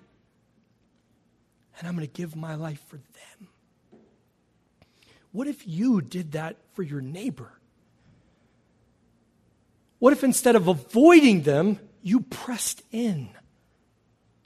and 1.82 1.88
I'm 1.88 1.96
going 1.96 2.06
to 2.06 2.12
give 2.12 2.36
my 2.36 2.54
life 2.54 2.80
for 2.86 2.94
them. 2.94 3.48
What 5.32 5.48
if 5.48 5.66
you 5.66 6.00
did 6.00 6.32
that 6.32 6.54
for 6.74 6.84
your 6.84 7.00
neighbor? 7.00 7.50
What 9.98 10.12
if 10.12 10.22
instead 10.22 10.54
of 10.54 10.68
avoiding 10.68 11.42
them, 11.42 11.80
you 12.00 12.20
pressed 12.20 12.82
in 12.92 13.30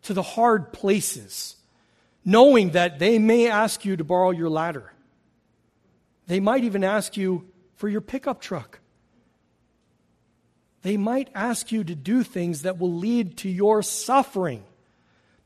to 0.05 0.15
the 0.15 0.23
hard 0.23 0.73
places, 0.73 1.57
knowing 2.25 2.71
that 2.71 2.99
they 2.99 3.19
may 3.19 3.51
ask 3.51 3.85
you 3.85 3.99
to 3.99 4.05
borrow 4.05 4.31
your 4.31 4.49
ladder? 4.49 4.95
They 6.29 6.41
might 6.41 6.65
even 6.65 6.85
ask 6.85 7.19
you 7.19 7.51
for 7.75 7.91
your 7.91 8.01
pickup 8.01 8.41
truck. 8.41 8.81
They 10.81 10.97
might 10.97 11.29
ask 11.35 11.71
you 11.71 11.85
to 11.85 11.95
do 11.95 12.23
things 12.23 12.63
that 12.63 12.79
will 12.79 12.95
lead 12.95 13.37
to 13.39 13.51
your 13.51 13.83
suffering. 13.83 14.65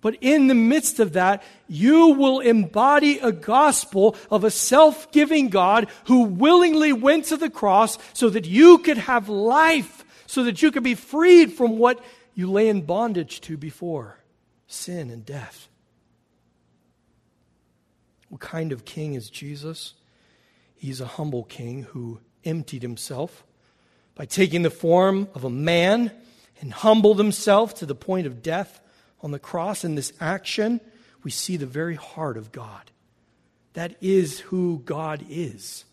But 0.00 0.16
in 0.20 0.46
the 0.46 0.54
midst 0.54 0.98
of 0.98 1.12
that, 1.12 1.42
you 1.68 2.08
will 2.08 2.40
embody 2.40 3.18
a 3.18 3.32
gospel 3.32 4.16
of 4.30 4.44
a 4.44 4.50
self 4.50 5.12
giving 5.12 5.48
God 5.48 5.88
who 6.06 6.22
willingly 6.22 6.92
went 6.92 7.26
to 7.26 7.36
the 7.36 7.50
cross 7.50 7.98
so 8.14 8.30
that 8.30 8.46
you 8.46 8.78
could 8.78 8.98
have 8.98 9.28
life, 9.28 10.04
so 10.26 10.44
that 10.44 10.62
you 10.62 10.70
could 10.70 10.82
be 10.82 10.94
freed 10.94 11.52
from 11.52 11.76
what 11.76 12.02
you 12.34 12.50
lay 12.50 12.68
in 12.68 12.82
bondage 12.82 13.40
to 13.42 13.56
before 13.56 14.18
sin 14.66 15.10
and 15.10 15.26
death. 15.26 15.68
What 18.30 18.40
kind 18.40 18.72
of 18.72 18.84
king 18.84 19.14
is 19.14 19.28
Jesus? 19.28 19.94
He's 20.76 21.00
a 21.00 21.06
humble 21.06 21.44
king 21.44 21.82
who 21.82 22.20
emptied 22.44 22.80
himself 22.80 23.44
by 24.14 24.24
taking 24.24 24.62
the 24.62 24.70
form 24.70 25.28
of 25.34 25.44
a 25.44 25.50
man 25.50 26.12
and 26.60 26.72
humbled 26.72 27.18
himself 27.18 27.74
to 27.74 27.86
the 27.86 27.94
point 27.94 28.26
of 28.26 28.42
death 28.42 28.80
on 29.22 29.30
the 29.30 29.38
cross. 29.38 29.84
In 29.84 29.94
this 29.94 30.12
action, 30.20 30.80
we 31.22 31.30
see 31.30 31.56
the 31.56 31.66
very 31.66 31.96
heart 31.96 32.36
of 32.36 32.52
God. 32.52 32.90
That 33.74 33.96
is 34.00 34.40
who 34.40 34.82
God 34.84 35.24
is. 35.28 35.84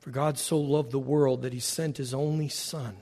For 0.00 0.10
God 0.10 0.38
so 0.38 0.58
loved 0.58 0.92
the 0.92 0.98
world 0.98 1.42
that 1.42 1.52
he 1.52 1.60
sent 1.60 1.96
his 1.96 2.12
only 2.12 2.48
Son. 2.48 2.96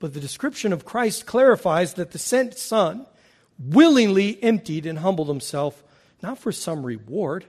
But 0.00 0.14
the 0.14 0.20
description 0.20 0.72
of 0.72 0.84
Christ 0.84 1.26
clarifies 1.26 1.94
that 1.94 2.10
the 2.10 2.18
sent 2.18 2.58
Son 2.58 3.06
willingly 3.58 4.42
emptied 4.42 4.86
and 4.86 4.98
humbled 4.98 5.28
himself, 5.28 5.82
not 6.22 6.38
for 6.38 6.50
some 6.50 6.84
reward, 6.84 7.44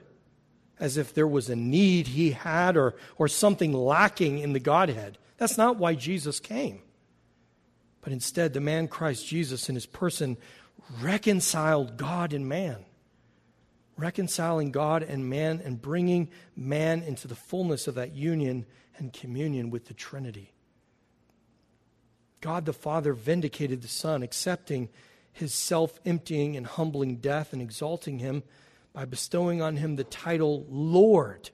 as 0.78 0.96
if 0.96 1.14
there 1.14 1.26
was 1.26 1.48
a 1.48 1.56
need 1.56 2.08
he 2.08 2.32
had 2.32 2.76
or, 2.76 2.94
or 3.16 3.28
something 3.28 3.72
lacking 3.72 4.38
in 4.38 4.52
the 4.52 4.60
Godhead. 4.60 5.18
That's 5.36 5.58
not 5.58 5.76
why 5.76 5.94
Jesus 5.94 6.38
came. 6.40 6.80
But 8.02 8.12
instead, 8.12 8.52
the 8.52 8.60
man 8.60 8.88
Christ 8.88 9.26
Jesus 9.26 9.68
in 9.68 9.74
his 9.74 9.86
person 9.86 10.36
reconciled 11.00 11.96
God 11.96 12.32
and 12.32 12.46
man. 12.46 12.84
Reconciling 13.96 14.72
God 14.72 15.02
and 15.02 15.30
man 15.30 15.62
and 15.64 15.80
bringing 15.80 16.28
man 16.56 17.02
into 17.02 17.28
the 17.28 17.34
fullness 17.34 17.86
of 17.86 17.94
that 17.94 18.12
union 18.12 18.66
and 18.98 19.12
communion 19.12 19.70
with 19.70 19.86
the 19.86 19.94
Trinity. 19.94 20.52
God 22.40 22.66
the 22.66 22.72
Father 22.72 23.12
vindicated 23.12 23.82
the 23.82 23.88
Son, 23.88 24.22
accepting 24.22 24.88
his 25.32 25.54
self 25.54 26.00
emptying 26.04 26.56
and 26.56 26.66
humbling 26.66 27.16
death 27.16 27.52
and 27.52 27.62
exalting 27.62 28.18
him 28.18 28.42
by 28.92 29.04
bestowing 29.04 29.62
on 29.62 29.76
him 29.76 29.96
the 29.96 30.04
title 30.04 30.66
Lord, 30.68 31.50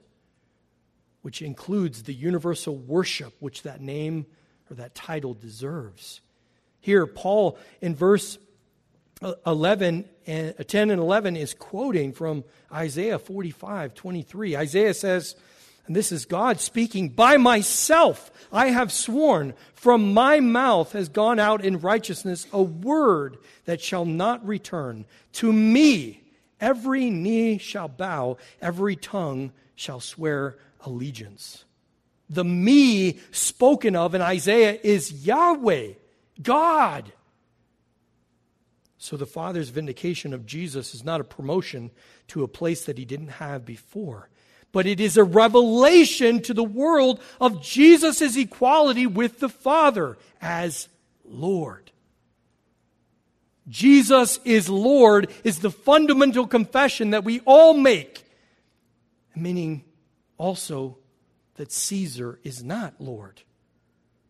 which 1.21 1.41
includes 1.41 2.03
the 2.03 2.13
universal 2.13 2.75
worship 2.75 3.33
which 3.39 3.61
that 3.63 3.81
name 3.81 4.25
or 4.69 4.75
that 4.75 4.95
title 4.95 5.33
deserves. 5.35 6.21
Here, 6.81 7.05
Paul 7.05 7.57
in 7.81 7.95
verse 7.95 8.37
11 9.45 10.05
and 10.27 10.55
uh, 10.59 10.63
10 10.63 10.91
and 10.91 11.01
11 11.01 11.35
is 11.35 11.53
quoting 11.53 12.13
from 12.13 12.43
Isaiah 12.71 13.19
45 13.19 13.93
23. 13.93 14.55
Isaiah 14.55 14.93
says, 14.93 15.35
and 15.87 15.95
this 15.95 16.11
is 16.11 16.25
God 16.25 16.59
speaking, 16.59 17.09
by 17.09 17.37
myself 17.37 18.31
I 18.51 18.67
have 18.67 18.91
sworn, 18.91 19.55
from 19.73 20.13
my 20.13 20.39
mouth 20.39 20.91
has 20.93 21.09
gone 21.09 21.39
out 21.39 21.65
in 21.65 21.79
righteousness 21.79 22.47
a 22.53 22.61
word 22.61 23.37
that 23.65 23.81
shall 23.81 24.05
not 24.05 24.45
return. 24.45 25.05
To 25.33 25.51
me 25.51 26.21
every 26.61 27.09
knee 27.09 27.57
shall 27.57 27.87
bow, 27.87 28.37
every 28.61 28.95
tongue 28.95 29.51
shall 29.75 29.99
swear 29.99 30.57
allegiance. 30.81 31.65
The 32.29 32.43
me 32.43 33.19
spoken 33.31 33.95
of 33.95 34.13
in 34.13 34.21
Isaiah 34.21 34.77
is 34.83 35.25
Yahweh. 35.25 35.93
God. 36.41 37.11
So 38.97 39.15
the 39.15 39.25
Father's 39.25 39.69
vindication 39.69 40.33
of 40.33 40.45
Jesus 40.45 40.93
is 40.93 41.03
not 41.03 41.21
a 41.21 41.23
promotion 41.23 41.91
to 42.27 42.43
a 42.43 42.49
place 42.49 42.85
that 42.85 42.97
he 42.97 43.05
didn't 43.05 43.29
have 43.29 43.65
before, 43.65 44.29
but 44.71 44.85
it 44.85 44.99
is 44.99 45.15
a 45.15 45.23
revelation 45.23 46.41
to 46.41 46.53
the 46.53 46.63
world 46.63 47.21
of 47.39 47.61
Jesus' 47.61 48.35
equality 48.35 49.07
with 49.07 49.39
the 49.39 49.49
Father 49.49 50.17
as 50.41 50.89
Lord. 51.23 51.91
Jesus 53.69 54.39
is 54.43 54.67
Lord 54.67 55.29
is 55.43 55.59
the 55.59 55.71
fundamental 55.71 56.47
confession 56.47 57.11
that 57.11 57.23
we 57.23 57.39
all 57.45 57.73
make, 57.73 58.25
meaning 59.35 59.85
also 60.37 60.97
that 61.55 61.71
Caesar 61.71 62.39
is 62.43 62.63
not 62.63 62.95
Lord. 62.99 63.43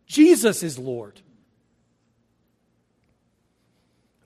Jesus 0.06 0.62
is 0.62 0.78
Lord. 0.78 1.22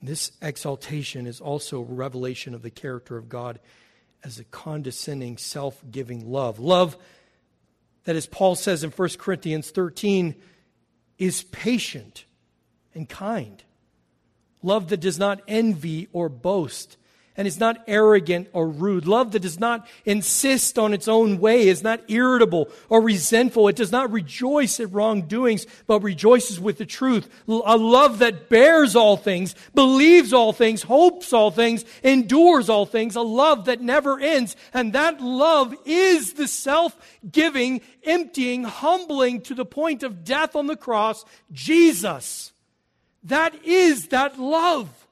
This 0.05 0.31
exaltation 0.41 1.27
is 1.27 1.41
also 1.41 1.79
a 1.79 1.83
revelation 1.83 2.53
of 2.53 2.61
the 2.61 2.69
character 2.69 3.17
of 3.17 3.29
God 3.29 3.59
as 4.23 4.39
a 4.39 4.43
condescending, 4.45 5.37
self 5.37 5.81
giving 5.89 6.29
love. 6.29 6.59
Love 6.59 6.97
that, 8.05 8.15
as 8.15 8.27
Paul 8.27 8.55
says 8.55 8.83
in 8.83 8.91
1 8.91 9.09
Corinthians 9.17 9.71
13, 9.71 10.35
is 11.17 11.43
patient 11.43 12.25
and 12.93 13.07
kind. 13.07 13.63
Love 14.61 14.89
that 14.89 14.99
does 14.99 15.19
not 15.19 15.41
envy 15.47 16.07
or 16.11 16.29
boast 16.29 16.97
and 17.37 17.47
is 17.47 17.59
not 17.59 17.83
arrogant 17.87 18.47
or 18.53 18.67
rude. 18.67 19.05
Love 19.07 19.31
that 19.31 19.41
does 19.41 19.59
not 19.59 19.87
insist 20.05 20.79
on 20.79 20.93
its 20.93 21.07
own 21.07 21.39
way, 21.39 21.67
is 21.67 21.83
not 21.83 22.01
irritable 22.07 22.69
or 22.89 23.01
resentful. 23.01 23.67
It 23.67 23.75
does 23.75 23.91
not 23.91 24.11
rejoice 24.11 24.79
at 24.79 24.91
wrongdoings, 24.93 25.67
but 25.87 26.01
rejoices 26.01 26.59
with 26.59 26.77
the 26.77 26.85
truth. 26.85 27.27
A 27.47 27.77
love 27.77 28.19
that 28.19 28.49
bears 28.49 28.95
all 28.95 29.17
things, 29.17 29.55
believes 29.73 30.33
all 30.33 30.53
things, 30.53 30.83
hopes 30.83 31.33
all 31.33 31.51
things, 31.51 31.83
endures 32.03 32.69
all 32.69 32.85
things. 32.85 33.15
A 33.15 33.21
love 33.21 33.65
that 33.65 33.81
never 33.81 34.19
ends. 34.19 34.55
And 34.73 34.93
that 34.93 35.21
love 35.21 35.75
is 35.85 36.33
the 36.33 36.47
self 36.47 36.95
giving, 37.29 37.81
emptying, 38.03 38.63
humbling 38.63 39.41
to 39.41 39.53
the 39.53 39.65
point 39.65 40.03
of 40.03 40.23
death 40.23 40.55
on 40.55 40.67
the 40.67 40.77
cross, 40.77 41.25
Jesus. 41.51 42.53
That 43.23 43.65
is 43.65 44.09
that 44.09 44.39
love 44.39 45.04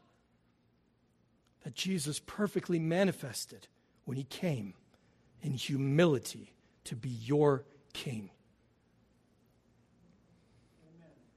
that 1.63 1.76
Jesus 1.76 2.19
perfectly 2.19 2.80
manifested 2.80 3.67
when 4.06 4.17
he 4.17 4.23
came 4.23 4.73
in 5.41 5.54
humility 5.54 6.54
to 6.86 6.95
be 6.95 7.10
your 7.10 7.63
king. 7.93 8.30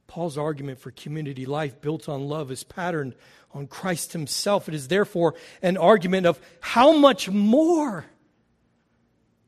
Paul's 0.07 0.39
argument 0.39 0.79
for 0.79 0.91
community 0.93 1.47
life 1.47 1.81
built 1.81 2.09
on 2.09 2.29
love 2.29 2.51
is 2.51 2.65
patterned 2.65 3.15
on 3.53 3.67
Christ 3.67 4.13
himself. 4.13 4.69
It 4.69 4.75
is 4.75 4.89
therefore 4.89 5.35
an 5.63 5.77
argument 5.77 6.27
of 6.27 6.41
how 6.61 6.93
much 6.93 7.29
more 7.29 8.07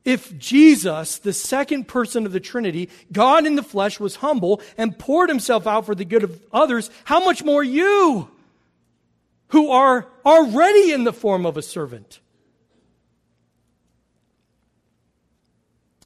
if 0.04 0.38
Jesus, 0.38 1.18
the 1.18 1.34
second 1.34 1.86
person 1.86 2.24
of 2.24 2.32
the 2.32 2.40
Trinity, 2.40 2.88
God 3.12 3.46
in 3.46 3.56
the 3.56 3.62
flesh, 3.62 4.00
was 4.00 4.16
humble 4.16 4.62
and 4.78 4.98
poured 4.98 5.28
himself 5.28 5.66
out 5.66 5.84
for 5.84 5.94
the 5.94 6.04
good 6.06 6.24
of 6.24 6.42
others, 6.50 6.90
how 7.04 7.22
much 7.22 7.44
more 7.44 7.62
you? 7.62 8.30
Who 9.48 9.70
are 9.70 10.06
already 10.24 10.92
in 10.92 11.04
the 11.04 11.12
form 11.12 11.46
of 11.46 11.56
a 11.56 11.62
servant 11.62 12.20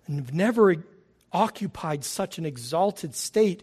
and 0.07 0.17
have 0.17 0.35
never 0.35 0.85
occupied 1.33 2.05
such 2.05 2.39
an 2.39 2.45
exalted 2.45 3.15
state, 3.15 3.63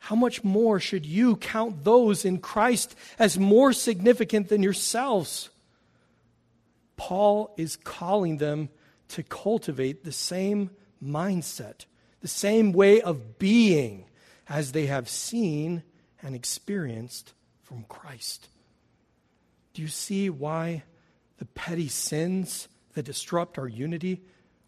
how 0.00 0.14
much 0.14 0.44
more 0.44 0.78
should 0.78 1.06
you 1.06 1.36
count 1.36 1.82
those 1.84 2.24
in 2.24 2.38
Christ 2.38 2.94
as 3.18 3.38
more 3.38 3.72
significant 3.72 4.48
than 4.48 4.62
yourselves? 4.62 5.50
Paul 6.96 7.54
is 7.56 7.76
calling 7.76 8.36
them 8.36 8.68
to 9.08 9.22
cultivate 9.22 10.04
the 10.04 10.12
same 10.12 10.70
mindset, 11.02 11.86
the 12.20 12.28
same 12.28 12.72
way 12.72 13.00
of 13.00 13.38
being 13.38 14.04
as 14.48 14.72
they 14.72 14.86
have 14.86 15.08
seen 15.08 15.82
and 16.22 16.34
experienced 16.34 17.32
from 17.62 17.84
Christ. 17.88 18.48
Do 19.76 19.82
you 19.82 19.88
see 19.88 20.30
why 20.30 20.84
the 21.36 21.44
petty 21.44 21.88
sins 21.88 22.66
that 22.94 23.02
disrupt 23.02 23.58
our 23.58 23.68
unity 23.68 24.22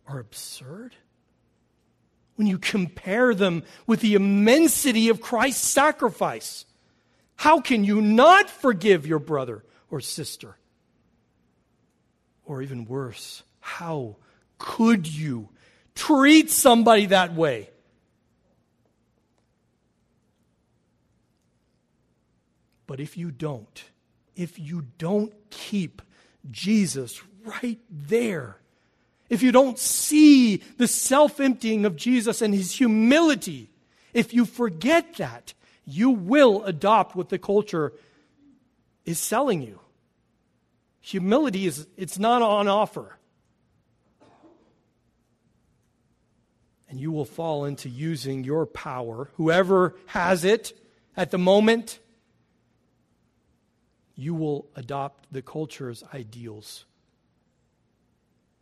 are 0.06 0.18
absurd? 0.18 0.94
When 2.34 2.46
you 2.46 2.58
compare 2.58 3.34
them 3.34 3.62
with 3.86 4.02
the 4.02 4.12
immensity 4.12 5.08
of 5.08 5.22
Christ's 5.22 5.66
sacrifice, 5.66 6.66
how 7.36 7.58
can 7.62 7.84
you 7.84 8.02
not 8.02 8.50
forgive 8.50 9.06
your 9.06 9.18
brother 9.18 9.64
or 9.90 10.02
sister? 10.02 10.58
Or 12.44 12.60
even 12.60 12.84
worse, 12.84 13.42
how 13.60 14.16
could 14.58 15.06
you 15.06 15.48
treat 15.94 16.50
somebody 16.50 17.06
that 17.06 17.32
way? 17.32 17.70
But 22.86 23.00
if 23.00 23.16
you 23.16 23.30
don't, 23.30 23.84
if 24.38 24.56
you 24.56 24.86
don't 24.98 25.34
keep 25.50 26.00
Jesus 26.48 27.20
right 27.44 27.80
there, 27.90 28.56
if 29.28 29.42
you 29.42 29.50
don't 29.50 29.78
see 29.78 30.58
the 30.78 30.86
self 30.86 31.40
emptying 31.40 31.84
of 31.84 31.96
Jesus 31.96 32.40
and 32.40 32.54
his 32.54 32.72
humility, 32.72 33.68
if 34.14 34.32
you 34.32 34.46
forget 34.46 35.16
that, 35.16 35.52
you 35.84 36.10
will 36.10 36.64
adopt 36.64 37.16
what 37.16 37.30
the 37.30 37.38
culture 37.38 37.92
is 39.04 39.18
selling 39.18 39.60
you. 39.60 39.80
Humility 41.00 41.66
is 41.66 41.88
it's 41.96 42.18
not 42.18 42.40
on 42.40 42.68
offer. 42.68 43.18
And 46.88 47.00
you 47.00 47.10
will 47.10 47.24
fall 47.24 47.64
into 47.64 47.88
using 47.88 48.44
your 48.44 48.66
power, 48.66 49.30
whoever 49.34 49.96
has 50.06 50.44
it 50.44 50.78
at 51.16 51.32
the 51.32 51.38
moment, 51.38 51.98
you 54.18 54.34
will 54.34 54.66
adopt 54.74 55.32
the 55.32 55.40
culture's 55.40 56.02
ideals. 56.12 56.84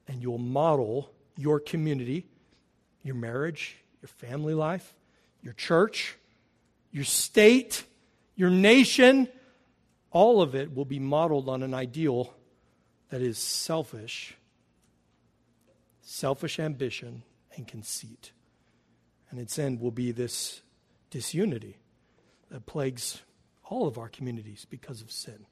And 0.07 0.23
you'll 0.23 0.37
model 0.37 1.11
your 1.35 1.59
community, 1.61 2.27
your 3.03 3.15
marriage, 3.15 3.79
your 4.03 4.09
family 4.09 4.53
life, 4.53 4.95
your 5.43 5.55
church, 5.55 6.15
your 6.93 7.05
state, 7.05 7.85
your 8.37 8.51
nation, 8.51 9.29
all 10.11 10.43
of 10.43 10.55
it 10.55 10.75
will 10.75 10.85
be 10.85 10.99
modeled 10.99 11.49
on 11.49 11.63
an 11.63 11.73
ideal 11.73 12.35
that 13.09 13.23
is 13.23 13.39
selfish, 13.39 14.37
selfish 16.03 16.61
ambition, 16.61 17.23
and 17.57 17.67
conceit. 17.67 18.33
And 19.31 19.41
its 19.41 19.59
end 19.59 19.81
will 19.81 19.91
be 19.91 20.13
this 20.13 20.61
disunity 21.09 21.79
that 22.51 22.67
plagues 22.67 23.23
all 23.69 23.87
of 23.87 23.99
our 23.99 24.09
communities 24.09 24.67
because 24.69 25.01
of 25.01 25.11
sin. 25.11 25.47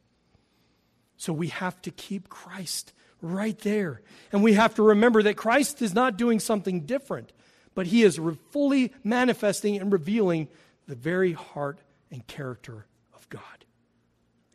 So 1.17 1.33
we 1.33 1.49
have 1.49 1.81
to 1.83 1.91
keep 1.91 2.29
Christ 2.29 2.93
right 3.21 3.59
there. 3.61 4.03
And 4.33 4.43
we 4.43 4.55
have 4.55 4.75
to 4.75 4.83
remember 4.83 5.23
that 5.23 5.37
Christ 5.37 5.81
is 5.83 5.95
not 5.95 6.17
doing 6.17 6.41
something 6.41 6.83
different, 6.83 7.33
but 7.75 7.87
he 7.87 8.03
is 8.03 8.21
fully 8.51 8.93
manifesting 9.03 9.77
and 9.77 9.93
revealing 9.93 10.49
the 10.87 10.95
very 10.95 11.33
heart 11.33 11.79
and 12.11 12.27
character 12.27 12.87
of 13.15 13.29
God. 13.29 13.43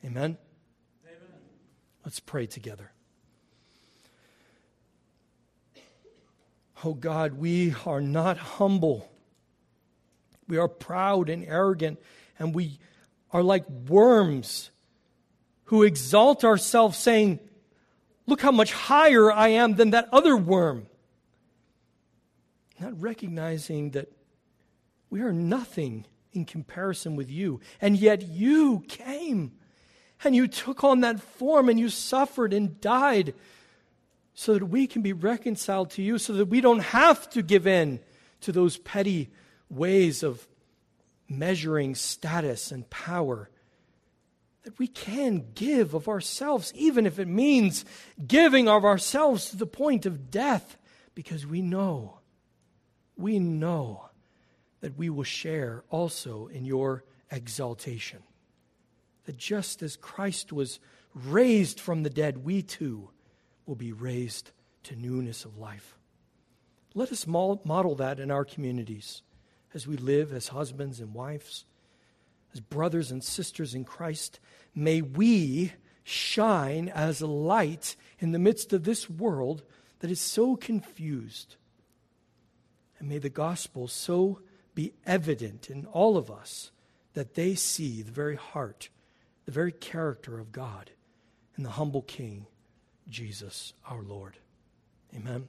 Amen? 0.06 0.38
Amen. 1.06 1.18
Let's 2.06 2.20
pray 2.20 2.46
together. 2.46 2.92
Oh 6.84 6.94
God, 6.94 7.34
we 7.34 7.74
are 7.86 8.00
not 8.00 8.38
humble. 8.38 9.12
We 10.48 10.58
are 10.58 10.70
proud 10.70 11.30
and 11.30 11.44
arrogant, 11.44 12.00
and 12.38 12.56
we 12.56 12.80
are 13.32 13.44
like 13.44 13.70
worms 13.70 14.72
who 15.66 15.84
exalt 15.84 16.44
ourselves, 16.44 16.98
saying, 16.98 17.40
Look 18.26 18.42
how 18.42 18.52
much 18.52 18.74
higher 18.74 19.32
I 19.32 19.50
am 19.50 19.74
than 19.74 19.90
that 19.90 20.08
other 20.12 20.38
worm. 20.38 20.86
Not 22.80 23.02
recognizing 23.02 23.92
that 23.92 24.12
we 25.10 25.22
are 25.22 25.34
nothing 25.34 26.06
in 26.32 26.46
comparison 26.46 27.16
with 27.16 27.30
you. 27.30 27.60
And 27.82 27.98
yet 27.98 28.22
you 28.22 28.84
came 28.88 29.54
and 30.24 30.36
you 30.36 30.48
took 30.48 30.84
on 30.84 31.02
that 31.02 31.20
form 31.20 31.70
and 31.70 31.80
you 31.80 31.90
suffered 31.90 32.54
and 32.54 32.80
died 32.80 33.34
so 34.34 34.54
that 34.54 34.66
we 34.66 34.88
can 34.88 35.02
be 35.02 35.14
reconciled 35.14 35.90
to 35.92 36.02
you, 36.02 36.18
so 36.18 36.34
that 36.34 36.46
we 36.46 36.62
don't 36.62 36.80
have 36.80 37.30
to 37.32 37.42
give 37.42 37.68
in 37.68 38.00
to 38.42 38.52
those 38.52 38.78
petty 38.78 39.30
ways 39.70 40.24
of 40.24 40.48
measuring 41.30 41.96
status 41.96 42.72
and 42.72 42.90
power. 42.90 43.50
That 44.64 44.78
we 44.80 44.88
can 44.88 45.48
give 45.56 45.94
of 45.94 46.08
ourselves, 46.08 46.74
even 46.76 47.06
if 47.06 47.20
it 47.20 47.28
means 47.28 47.86
giving 48.26 48.68
of 48.68 48.84
ourselves 48.84 49.50
to 49.50 49.58
the 49.58 49.66
point 49.66 50.06
of 50.06 50.30
death, 50.32 50.78
because 51.16 51.46
we 51.46 51.62
know, 51.62 52.20
we 53.16 53.40
know 53.40 54.10
that 54.82 54.98
we 54.98 55.10
will 55.10 55.24
share 55.24 55.84
also 55.90 56.48
in 56.48 56.66
your 56.66 57.04
exaltation. 57.32 58.24
That 59.26 59.38
just 59.38 59.82
as 59.82 59.96
Christ 59.96 60.52
was 60.52 60.80
raised 61.14 61.80
from 61.80 62.04
the 62.04 62.10
dead, 62.10 62.44
we 62.44 62.62
too 62.62 63.10
will 63.66 63.76
be 63.76 63.92
raised 63.92 64.52
to 64.84 64.96
newness 64.96 65.46
of 65.46 65.58
life. 65.58 65.98
Let 66.96 67.12
us 67.12 67.28
model 67.28 67.96
that 67.96 68.20
in 68.20 68.32
our 68.32 68.46
communities 68.46 69.22
as 69.74 69.88
we 69.88 69.98
live 69.98 70.34
as 70.34 70.50
husbands 70.50 71.00
and 71.00 71.14
wives, 71.14 71.66
as 72.54 72.60
brothers 72.60 73.12
and 73.12 73.24
sisters 73.24 73.76
in 73.76 73.86
Christ. 73.86 74.40
May 74.74 75.02
we 75.02 75.74
shine 76.04 76.90
as 76.90 77.22
a 77.22 77.28
light 77.28 77.96
in 78.20 78.32
the 78.32 78.40
midst 78.40 78.74
of 78.74 78.84
this 78.84 79.10
world 79.10 79.64
that 80.00 80.10
is 80.10 80.20
so 80.20 80.56
confused. 80.56 81.56
And 82.98 83.08
may 83.08 83.20
the 83.20 83.30
gospel 83.30 83.88
so 83.88 84.42
be 84.76 84.94
evident 85.06 85.70
in 85.70 85.86
all 85.86 86.18
of 86.18 86.32
us 86.32 86.72
that 87.14 87.36
they 87.36 87.56
see 87.56 88.02
the 88.02 88.12
very 88.12 88.36
heart, 88.36 88.90
the 89.46 89.52
very 89.52 89.72
character 89.72 90.40
of 90.40 90.52
God 90.52 90.92
in 91.58 91.64
the 91.64 91.72
humble 91.72 92.02
King 92.02 92.46
Jesus 93.10 93.74
our 93.86 94.02
Lord. 94.02 94.38
Amen. 95.16 95.48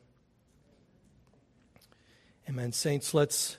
Amen. 2.49 2.73
Saints, 2.73 3.14
let's 3.14 3.59